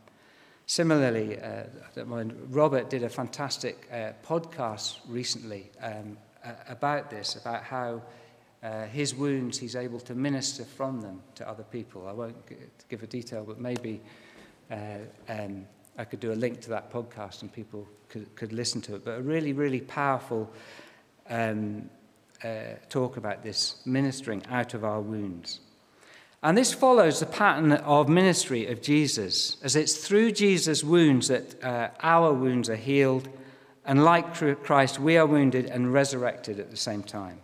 Similarly, 0.65 1.41
uh, 1.41 1.63
Robert 2.47 2.89
did 2.89 3.03
a 3.03 3.09
fantastic 3.09 3.85
uh, 3.91 4.13
podcast 4.25 4.99
recently 5.09 5.71
um, 5.81 6.17
about 6.69 7.09
this, 7.09 7.35
about 7.35 7.63
how 7.63 8.01
uh, 8.63 8.85
his 8.85 9.13
wounds, 9.13 9.59
he's 9.59 9.75
able 9.75 9.99
to 9.99 10.15
minister 10.15 10.63
from 10.63 11.01
them 11.01 11.21
to 11.35 11.47
other 11.47 11.63
people. 11.63 12.07
I 12.07 12.13
won't 12.13 12.37
give 12.89 13.03
a 13.03 13.07
detail, 13.07 13.43
but 13.45 13.59
maybe 13.59 14.01
uh, 14.71 14.99
um, 15.27 15.65
I 15.97 16.05
could 16.05 16.21
do 16.21 16.31
a 16.31 16.35
link 16.35 16.61
to 16.61 16.69
that 16.69 16.91
podcast 16.91 17.41
and 17.41 17.51
people 17.51 17.87
could, 18.09 18.33
could 18.35 18.53
listen 18.53 18.81
to 18.81 18.95
it. 18.95 19.03
But 19.03 19.19
a 19.19 19.21
really, 19.21 19.53
really 19.53 19.81
powerful 19.81 20.49
um, 21.29 21.89
uh, 22.43 22.75
talk 22.89 23.17
about 23.17 23.43
this 23.43 23.81
ministering 23.85 24.43
out 24.49 24.73
of 24.73 24.83
our 24.85 25.01
wounds. 25.01 25.59
And 26.41 26.57
this 26.57 26.73
follows 26.73 27.19
the 27.19 27.25
pattern 27.25 27.71
of 27.71 28.09
ministry 28.09 28.67
of 28.67 28.81
Jesus, 28.81 29.57
as 29.63 29.75
it's 29.75 29.95
through 29.95 30.33
Jesus' 30.33 30.83
wounds 30.83 31.29
that 31.29 31.63
uh, 31.63 31.89
our 32.01 32.33
wounds 32.33 32.69
are 32.69 32.75
healed, 32.75 33.29
and 33.85 34.03
like 34.03 34.33
Christ, 34.63 34.99
we 34.99 35.17
are 35.17 35.25
wounded 35.25 35.65
and 35.65 35.93
resurrected 35.93 36.59
at 36.59 36.69
the 36.69 36.77
same 36.77 37.03
time. 37.03 37.39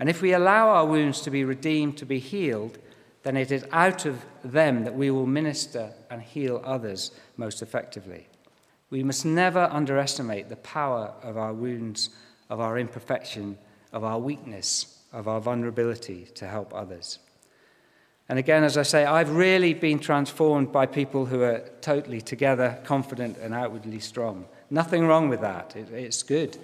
And 0.00 0.08
if 0.08 0.22
we 0.22 0.32
allow 0.32 0.70
our 0.70 0.86
wounds 0.86 1.20
to 1.20 1.30
be 1.30 1.44
redeemed, 1.44 1.98
to 1.98 2.06
be 2.06 2.18
healed, 2.18 2.78
then 3.22 3.36
it 3.36 3.52
is 3.52 3.66
out 3.70 4.06
of 4.06 4.24
them 4.42 4.84
that 4.84 4.94
we 4.94 5.10
will 5.10 5.26
minister 5.26 5.92
and 6.10 6.22
heal 6.22 6.62
others 6.64 7.12
most 7.36 7.60
effectively. 7.60 8.26
We 8.88 9.02
must 9.04 9.26
never 9.26 9.68
underestimate 9.70 10.48
the 10.48 10.56
power 10.56 11.12
of 11.22 11.36
our 11.36 11.52
wounds, 11.52 12.08
of 12.48 12.60
our 12.60 12.78
imperfection, 12.78 13.58
of 13.92 14.02
our 14.02 14.18
weakness, 14.18 15.02
of 15.12 15.28
our 15.28 15.40
vulnerability 15.40 16.28
to 16.34 16.48
help 16.48 16.74
others. 16.74 17.18
And 18.28 18.38
again, 18.38 18.64
as 18.64 18.78
I 18.78 18.84
say, 18.84 19.04
I've 19.04 19.30
really 19.30 19.74
been 19.74 19.98
transformed 19.98 20.72
by 20.72 20.86
people 20.86 21.26
who 21.26 21.42
are 21.42 21.68
totally 21.82 22.20
together, 22.20 22.78
confident, 22.84 23.36
and 23.38 23.52
outwardly 23.52 24.00
strong. 24.00 24.46
Nothing 24.70 25.06
wrong 25.06 25.28
with 25.28 25.40
that. 25.40 25.74
It, 25.76 25.90
it's 25.90 26.22
good. 26.22 26.56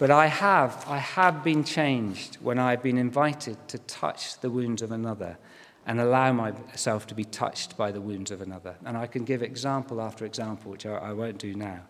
But 0.00 0.10
I 0.10 0.28
have, 0.28 0.86
I 0.88 0.96
have 0.96 1.44
been 1.44 1.62
changed 1.62 2.36
when 2.36 2.58
I've 2.58 2.82
been 2.82 2.96
invited 2.96 3.68
to 3.68 3.76
touch 3.80 4.40
the 4.40 4.48
wounds 4.48 4.80
of 4.80 4.92
another 4.92 5.36
and 5.84 6.00
allow 6.00 6.32
myself 6.32 7.06
to 7.08 7.14
be 7.14 7.24
touched 7.24 7.76
by 7.76 7.92
the 7.92 8.00
wounds 8.00 8.30
of 8.30 8.40
another. 8.40 8.76
And 8.86 8.96
I 8.96 9.06
can 9.06 9.26
give 9.26 9.42
example 9.42 10.00
after 10.00 10.24
example, 10.24 10.70
which 10.70 10.86
I, 10.86 10.94
I 10.94 11.12
won't 11.12 11.36
do 11.36 11.54
now, 11.54 11.80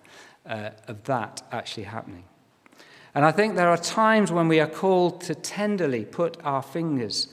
uh, 0.44 0.70
of 0.88 1.04
that 1.04 1.42
actually 1.52 1.84
happening. 1.84 2.24
And 3.14 3.24
I 3.24 3.30
think 3.30 3.54
there 3.54 3.68
are 3.68 3.76
times 3.76 4.32
when 4.32 4.48
we 4.48 4.58
are 4.58 4.66
called 4.66 5.20
to 5.22 5.34
tenderly 5.36 6.04
put 6.04 6.36
our 6.42 6.62
fingers 6.62 7.28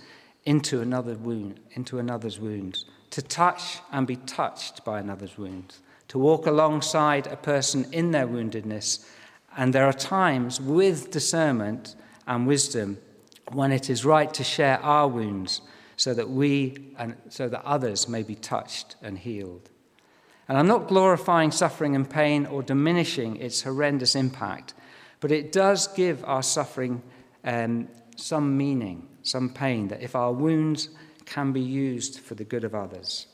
into 0.45 0.81
another 0.81 1.15
wound, 1.15 1.59
into 1.71 1.97
another's 1.97 2.39
wounds, 2.39 2.85
to 3.09 3.23
touch 3.23 3.79
and 3.91 4.05
be 4.05 4.17
touched 4.17 4.85
by 4.85 4.99
another's 4.99 5.39
wounds, 5.39 5.81
to 6.09 6.19
walk 6.19 6.45
alongside 6.45 7.25
a 7.25 7.35
person 7.35 7.91
in 7.91 8.11
their 8.11 8.27
woundedness. 8.27 9.07
And 9.57 9.73
there 9.73 9.85
are 9.85 9.93
times 9.93 10.61
with 10.61 11.11
discernment 11.11 11.95
and 12.27 12.47
wisdom 12.47 12.99
when 13.51 13.71
it 13.71 13.89
is 13.89 14.05
right 14.05 14.33
to 14.35 14.43
share 14.43 14.79
our 14.81 15.07
wounds 15.07 15.61
so 15.95 16.13
that 16.13 16.29
we 16.29 16.93
and 16.97 17.15
so 17.29 17.49
that 17.49 17.65
others 17.65 18.07
may 18.07 18.21
be 18.23 18.35
touched 18.35 18.95
and 19.01 19.17
healed. 19.17 19.69
And 20.47 20.57
I'm 20.57 20.67
not 20.67 20.87
glorifying 20.87 21.51
suffering 21.51 21.95
and 21.95 22.09
pain 22.09 22.45
or 22.45 22.61
diminishing 22.61 23.37
its 23.37 23.63
horrendous 23.63 24.15
impact, 24.15 24.75
but 25.19 25.31
it 25.31 25.51
does 25.51 25.87
give 25.87 26.23
our 26.23 26.43
suffering 26.43 27.01
um, 27.43 27.87
some 28.15 28.57
meaning 28.57 29.07
some 29.23 29.49
pain, 29.49 29.89
that 29.89 30.01
if 30.01 30.15
our 30.15 30.31
wounds 30.31 30.89
can 31.25 31.51
be 31.51 31.61
used 31.61 32.19
for 32.19 32.35
the 32.35 32.45
good 32.45 32.63
of 32.63 32.73
others. 32.73 33.27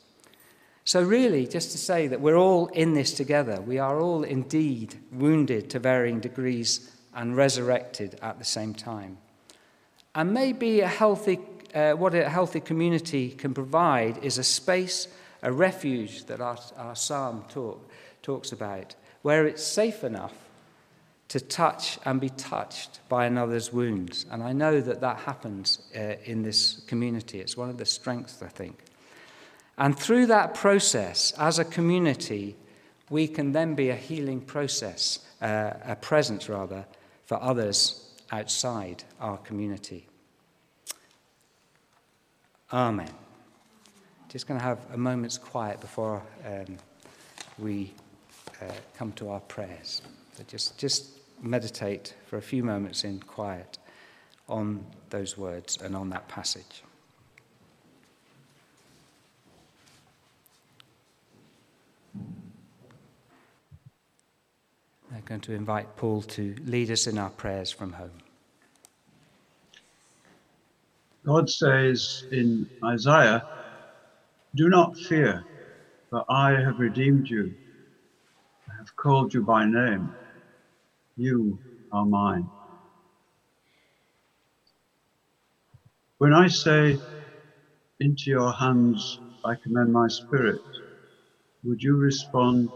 So, 0.86 1.02
really, 1.02 1.46
just 1.46 1.72
to 1.72 1.78
say 1.78 2.08
that 2.08 2.20
we're 2.20 2.36
all 2.36 2.66
in 2.66 2.92
this 2.92 3.14
together. 3.14 3.58
We 3.60 3.78
are 3.78 3.98
all 4.00 4.22
indeed 4.22 4.96
wounded 5.10 5.70
to 5.70 5.78
varying 5.78 6.20
degrees 6.20 6.90
and 7.14 7.34
resurrected 7.34 8.18
at 8.20 8.38
the 8.38 8.44
same 8.44 8.74
time. 8.74 9.16
And 10.14 10.34
maybe 10.34 10.80
a 10.80 10.86
healthy, 10.86 11.40
uh, 11.74 11.92
what 11.92 12.14
a 12.14 12.28
healthy 12.28 12.60
community 12.60 13.30
can 13.30 13.54
provide 13.54 14.18
is 14.18 14.36
a 14.36 14.44
space, 14.44 15.08
a 15.42 15.50
refuge 15.50 16.26
that 16.26 16.42
our, 16.42 16.58
our 16.76 16.94
psalm 16.94 17.44
talk, 17.48 17.90
talks 18.22 18.52
about, 18.52 18.94
where 19.22 19.46
it's 19.46 19.64
safe 19.64 20.04
enough 20.04 20.34
to 21.28 21.40
touch 21.40 21.98
and 22.04 22.20
be 22.20 22.28
touched 22.28 23.00
by 23.08 23.24
another's 23.24 23.72
wounds. 23.72 24.26
And 24.30 24.42
I 24.42 24.52
know 24.52 24.82
that 24.82 25.00
that 25.00 25.20
happens 25.20 25.78
uh, 25.96 26.16
in 26.24 26.42
this 26.42 26.82
community. 26.86 27.40
It's 27.40 27.56
one 27.56 27.70
of 27.70 27.78
the 27.78 27.86
strengths, 27.86 28.42
I 28.42 28.48
think. 28.48 28.84
And 29.76 29.98
through 29.98 30.26
that 30.26 30.54
process, 30.54 31.32
as 31.38 31.58
a 31.58 31.64
community, 31.64 32.56
we 33.10 33.26
can 33.26 33.52
then 33.52 33.74
be 33.74 33.90
a 33.90 33.96
healing 33.96 34.40
process, 34.40 35.18
uh, 35.42 35.72
a 35.84 35.96
presence 35.96 36.48
rather, 36.48 36.84
for 37.24 37.42
others 37.42 38.12
outside 38.30 39.04
our 39.20 39.38
community. 39.38 40.06
Amen. 42.72 43.10
Just 44.28 44.46
going 44.46 44.58
to 44.58 44.64
have 44.64 44.78
a 44.92 44.96
moment's 44.96 45.38
quiet 45.38 45.80
before 45.80 46.22
um, 46.46 46.76
we 47.58 47.92
uh, 48.62 48.72
come 48.96 49.12
to 49.12 49.30
our 49.30 49.40
prayers. 49.40 50.02
So 50.36 50.44
just, 50.46 50.78
just 50.78 51.18
meditate 51.42 52.14
for 52.26 52.38
a 52.38 52.42
few 52.42 52.62
moments 52.64 53.04
in 53.04 53.20
quiet 53.20 53.78
on 54.48 54.84
those 55.10 55.36
words 55.36 55.78
and 55.82 55.94
on 55.94 56.10
that 56.10 56.26
passage. 56.28 56.83
I'm 65.14 65.22
going 65.26 65.42
to 65.42 65.52
invite 65.52 65.96
Paul 65.96 66.22
to 66.22 66.56
lead 66.64 66.90
us 66.90 67.06
in 67.06 67.18
our 67.18 67.30
prayers 67.30 67.70
from 67.70 67.92
home. 67.92 68.10
God 71.24 71.48
says 71.48 72.24
in 72.32 72.68
Isaiah, 72.84 73.46
Do 74.56 74.68
not 74.68 74.96
fear, 74.96 75.44
for 76.10 76.24
I 76.28 76.50
have 76.60 76.80
redeemed 76.80 77.28
you. 77.28 77.54
I 78.68 78.76
have 78.76 78.94
called 78.96 79.32
you 79.32 79.42
by 79.42 79.64
name. 79.66 80.12
You 81.16 81.60
are 81.92 82.04
mine. 82.04 82.50
When 86.18 86.34
I 86.34 86.48
say, 86.48 86.98
Into 88.00 88.30
your 88.30 88.52
hands 88.52 89.20
I 89.44 89.54
commend 89.54 89.92
my 89.92 90.08
spirit, 90.08 90.60
would 91.62 91.80
you 91.80 91.94
respond, 91.94 92.68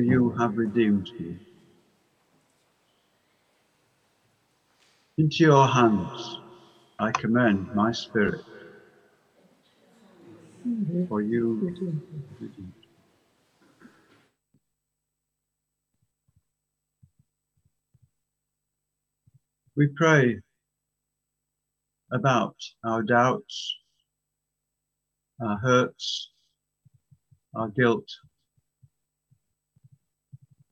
For 0.00 0.04
you 0.04 0.30
have 0.38 0.56
redeemed 0.56 1.10
me? 1.20 1.36
Into 5.18 5.44
your 5.44 5.68
hands 5.68 6.38
I 6.98 7.12
commend 7.12 7.74
my 7.74 7.92
spirit, 7.92 8.42
for 11.08 11.20
you. 11.20 11.76
We 19.76 19.88
pray 19.96 20.40
about 22.12 22.56
our 22.84 23.02
doubts, 23.02 23.76
our 25.42 25.58
hurts, 25.58 26.30
our 27.54 27.68
guilt, 27.68 28.08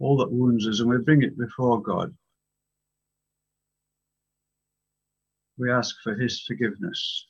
all 0.00 0.16
that 0.18 0.30
wounds 0.30 0.66
us, 0.68 0.80
and 0.80 0.88
we 0.88 0.98
bring 0.98 1.22
it 1.22 1.38
before 1.38 1.82
God. 1.82 2.14
We 5.58 5.70
ask 5.70 5.96
for 6.02 6.14
His 6.14 6.40
forgiveness. 6.40 7.26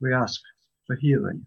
We 0.00 0.12
ask 0.12 0.40
for 0.86 0.96
healing. 0.96 1.46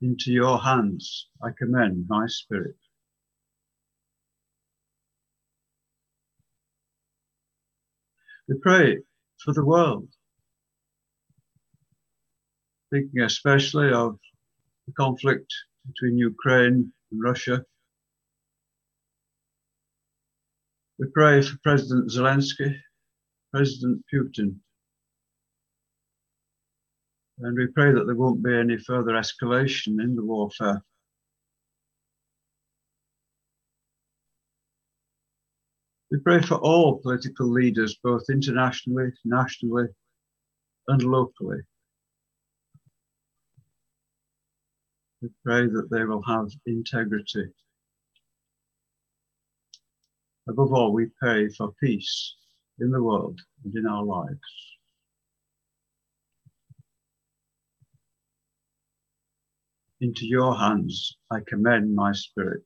Into 0.00 0.32
your 0.32 0.58
hands 0.58 1.28
I 1.42 1.48
commend 1.56 2.06
my 2.08 2.26
spirit. 2.26 2.76
We 8.48 8.56
pray 8.60 8.98
for 9.44 9.52
the 9.52 9.64
world, 9.64 10.08
thinking 12.90 13.20
especially 13.20 13.92
of 13.92 14.18
the 14.86 14.92
conflict 14.94 15.52
between 15.86 16.16
Ukraine 16.16 16.90
and 17.10 17.22
Russia. 17.22 17.62
We 20.98 21.08
pray 21.12 21.42
for 21.42 21.58
President 21.62 22.10
Zelensky, 22.10 22.74
President 23.52 24.02
Putin, 24.12 24.56
and 27.40 27.58
we 27.58 27.66
pray 27.66 27.92
that 27.92 28.04
there 28.06 28.14
won't 28.14 28.42
be 28.42 28.54
any 28.56 28.78
further 28.78 29.12
escalation 29.12 30.02
in 30.02 30.16
the 30.16 30.24
warfare. 30.24 30.82
We 36.14 36.20
pray 36.20 36.40
for 36.42 36.54
all 36.58 37.00
political 37.00 37.50
leaders, 37.50 37.98
both 38.00 38.30
internationally, 38.30 39.10
nationally, 39.24 39.88
and 40.86 41.02
locally. 41.02 41.58
We 45.20 45.30
pray 45.44 45.66
that 45.66 45.88
they 45.90 46.04
will 46.04 46.22
have 46.22 46.52
integrity. 46.66 47.46
Above 50.48 50.72
all, 50.72 50.92
we 50.92 51.06
pray 51.18 51.48
for 51.48 51.74
peace 51.82 52.36
in 52.78 52.92
the 52.92 53.02
world 53.02 53.40
and 53.64 53.74
in 53.74 53.84
our 53.84 54.04
lives. 54.04 54.38
Into 60.00 60.26
your 60.26 60.56
hands 60.56 61.16
I 61.32 61.40
commend 61.44 61.92
my 61.92 62.12
spirit. 62.12 62.62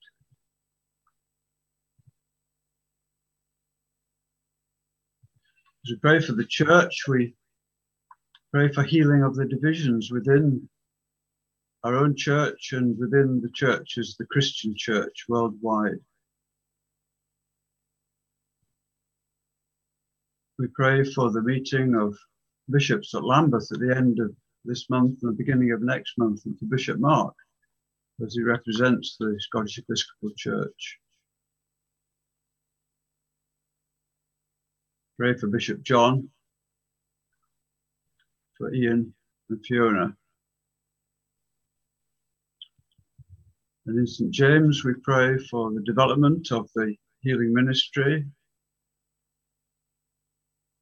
We 5.90 5.96
pray 5.96 6.20
for 6.20 6.32
the 6.32 6.44
church, 6.44 7.04
we 7.08 7.34
pray 8.52 8.72
for 8.72 8.82
healing 8.82 9.22
of 9.22 9.34
the 9.34 9.46
divisions 9.46 10.10
within 10.10 10.68
our 11.84 11.96
own 11.96 12.16
church 12.16 12.72
and 12.72 12.98
within 12.98 13.40
the 13.40 13.50
churches, 13.50 14.16
the 14.18 14.26
Christian 14.26 14.74
church 14.76 15.24
worldwide. 15.28 16.00
We 20.58 20.66
pray 20.74 21.04
for 21.04 21.30
the 21.30 21.42
meeting 21.42 21.94
of 21.94 22.16
bishops 22.68 23.14
at 23.14 23.24
Lambeth 23.24 23.70
at 23.72 23.78
the 23.78 23.94
end 23.94 24.18
of 24.18 24.34
this 24.64 24.90
month 24.90 25.20
and 25.22 25.32
the 25.32 25.36
beginning 25.36 25.70
of 25.70 25.82
next 25.82 26.18
month, 26.18 26.44
and 26.46 26.58
for 26.58 26.66
Bishop 26.66 26.98
Mark, 26.98 27.34
as 28.24 28.34
he 28.34 28.42
represents 28.42 29.16
the 29.18 29.36
Scottish 29.38 29.78
Episcopal 29.78 30.30
Church. 30.36 30.98
Pray 35.18 35.34
for 35.34 35.48
Bishop 35.48 35.82
John, 35.82 36.28
for 38.56 38.72
Ian 38.72 39.12
and 39.50 39.66
Fiona. 39.66 40.16
And 43.86 43.98
in 43.98 44.06
St. 44.06 44.30
James, 44.30 44.84
we 44.84 44.94
pray 45.02 45.36
for 45.50 45.72
the 45.72 45.82
development 45.82 46.52
of 46.52 46.70
the 46.76 46.94
healing 47.22 47.52
ministry 47.52 48.26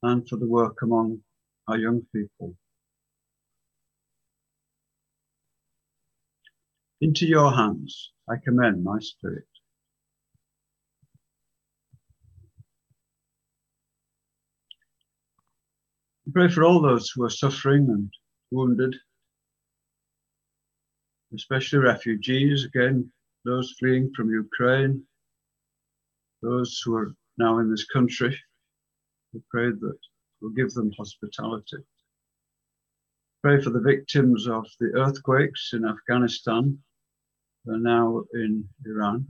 and 0.02 0.28
for 0.28 0.36
the 0.36 0.46
work 0.46 0.82
among 0.82 1.20
our 1.68 1.78
young 1.78 2.02
people. 2.14 2.54
Into 7.00 7.26
your 7.26 7.54
hands 7.54 8.12
I 8.28 8.34
commend 8.44 8.84
my 8.84 8.98
spirit. 8.98 9.46
Pray 16.36 16.48
for 16.48 16.64
all 16.64 16.82
those 16.82 17.08
who 17.08 17.24
are 17.24 17.30
suffering 17.30 17.88
and 17.88 18.10
wounded, 18.50 18.94
especially 21.34 21.78
refugees, 21.78 22.66
again, 22.66 23.10
those 23.46 23.74
fleeing 23.78 24.12
from 24.14 24.28
Ukraine, 24.28 25.02
those 26.42 26.78
who 26.84 26.94
are 26.94 27.14
now 27.38 27.58
in 27.60 27.70
this 27.70 27.86
country. 27.86 28.38
We 29.32 29.40
pray 29.50 29.70
that 29.70 29.98
we'll 30.42 30.50
give 30.50 30.74
them 30.74 30.92
hospitality. 30.98 31.78
Pray 33.42 33.58
for 33.62 33.70
the 33.70 33.80
victims 33.80 34.46
of 34.46 34.66
the 34.78 34.92
earthquakes 34.94 35.70
in 35.72 35.86
Afghanistan 35.86 36.78
and 37.64 37.82
now 37.82 38.24
in 38.34 38.68
Iran. 38.84 39.26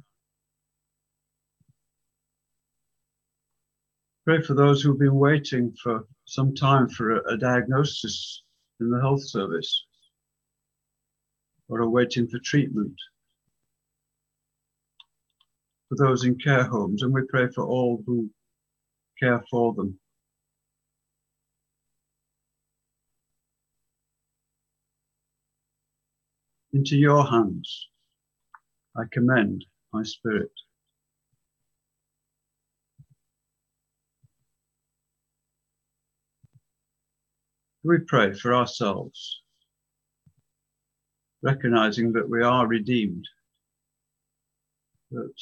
Pray 4.26 4.42
for 4.42 4.54
those 4.54 4.82
who've 4.82 4.98
been 4.98 5.14
waiting 5.14 5.72
for 5.80 6.04
some 6.24 6.52
time 6.52 6.88
for 6.88 7.12
a, 7.12 7.34
a 7.34 7.36
diagnosis 7.36 8.42
in 8.80 8.90
the 8.90 9.00
health 9.00 9.22
service 9.22 9.86
or 11.68 11.82
are 11.82 11.88
waiting 11.88 12.26
for 12.26 12.40
treatment. 12.40 12.92
For 15.88 15.96
those 15.96 16.24
in 16.24 16.36
care 16.40 16.64
homes, 16.64 17.04
and 17.04 17.14
we 17.14 17.22
pray 17.28 17.46
for 17.54 17.64
all 17.64 18.02
who 18.04 18.28
care 19.20 19.44
for 19.48 19.72
them. 19.74 19.96
Into 26.72 26.96
your 26.96 27.24
hands 27.24 27.88
I 28.96 29.04
commend 29.12 29.64
my 29.92 30.02
spirit. 30.02 30.50
We 37.86 37.98
pray 38.00 38.32
for 38.32 38.52
ourselves, 38.52 39.42
recognizing 41.40 42.12
that 42.14 42.28
we 42.28 42.42
are 42.42 42.66
redeemed, 42.66 43.24
that 45.12 45.32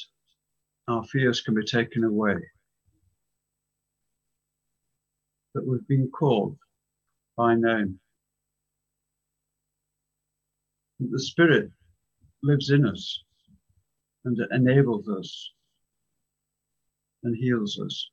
our 0.87 1.03
fears 1.05 1.41
can 1.41 1.55
be 1.55 1.65
taken 1.65 2.03
away, 2.03 2.35
that 5.55 5.65
we've 5.65 5.87
been 5.87 6.11
called 6.11 6.55
by 7.35 7.55
name, 7.55 7.99
that 10.99 11.09
the 11.11 11.19
Spirit 11.19 11.71
lives 12.43 12.69
in 12.69 12.85
us 12.85 13.23
and 14.23 14.37
enables 14.51 15.09
us 15.09 15.51
and 17.23 17.35
heals 17.35 17.79
us. 17.79 18.11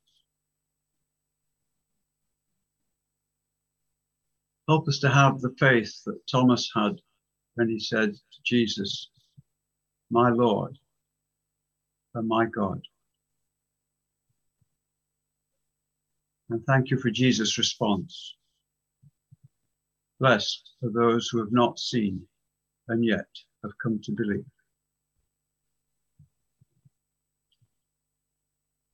Help 4.72 4.88
us 4.88 5.00
to 5.00 5.10
have 5.10 5.38
the 5.42 5.54
faith 5.58 6.02
that 6.06 6.26
Thomas 6.26 6.72
had 6.74 6.98
when 7.56 7.68
he 7.68 7.78
said 7.78 8.14
to 8.14 8.40
Jesus, 8.42 9.10
My 10.10 10.30
Lord 10.30 10.78
and 12.14 12.26
my 12.26 12.46
God. 12.46 12.80
And 16.48 16.64
thank 16.64 16.88
you 16.88 16.96
for 16.96 17.10
Jesus' 17.10 17.58
response. 17.58 18.34
Blessed 20.18 20.70
are 20.82 20.90
those 20.90 21.28
who 21.28 21.40
have 21.40 21.52
not 21.52 21.78
seen 21.78 22.26
and 22.88 23.04
yet 23.04 23.28
have 23.62 23.72
come 23.76 24.00
to 24.04 24.12
believe. 24.12 24.46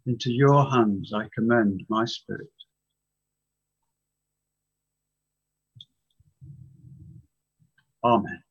Into 0.07 0.33
your 0.33 0.69
hands 0.69 1.13
I 1.15 1.29
commend 1.33 1.85
my 1.89 2.05
spirit. 2.05 2.58
Amen. 8.05 8.43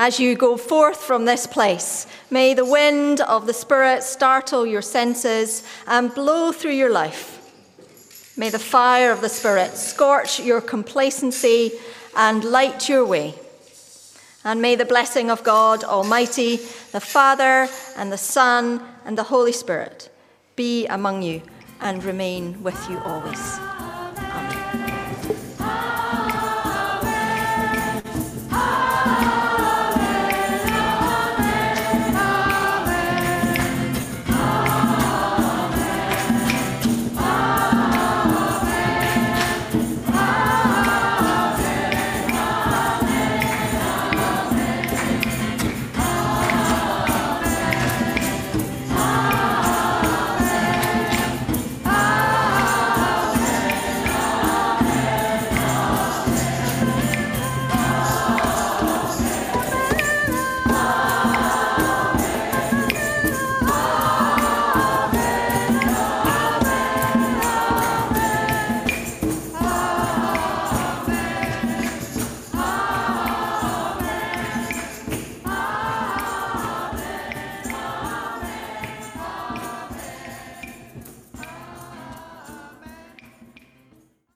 As 0.00 0.20
you 0.20 0.36
go 0.36 0.56
forth 0.56 1.00
from 1.00 1.24
this 1.24 1.44
place, 1.44 2.06
may 2.30 2.54
the 2.54 2.64
wind 2.64 3.20
of 3.20 3.46
the 3.46 3.52
Spirit 3.52 4.04
startle 4.04 4.64
your 4.64 4.80
senses 4.80 5.64
and 5.88 6.14
blow 6.14 6.52
through 6.52 6.74
your 6.74 6.92
life. 6.92 7.34
May 8.36 8.48
the 8.48 8.60
fire 8.60 9.10
of 9.10 9.22
the 9.22 9.28
Spirit 9.28 9.76
scorch 9.76 10.38
your 10.38 10.60
complacency 10.60 11.72
and 12.14 12.44
light 12.44 12.88
your 12.88 13.04
way. 13.04 13.34
And 14.44 14.62
may 14.62 14.76
the 14.76 14.84
blessing 14.84 15.32
of 15.32 15.42
God 15.42 15.82
Almighty, 15.82 16.58
the 16.92 17.00
Father, 17.00 17.66
and 17.96 18.12
the 18.12 18.16
Son, 18.16 18.80
and 19.04 19.18
the 19.18 19.24
Holy 19.24 19.50
Spirit 19.50 20.10
be 20.54 20.86
among 20.86 21.22
you 21.22 21.42
and 21.80 22.04
remain 22.04 22.62
with 22.62 22.88
you 22.88 22.98
always. 22.98 23.77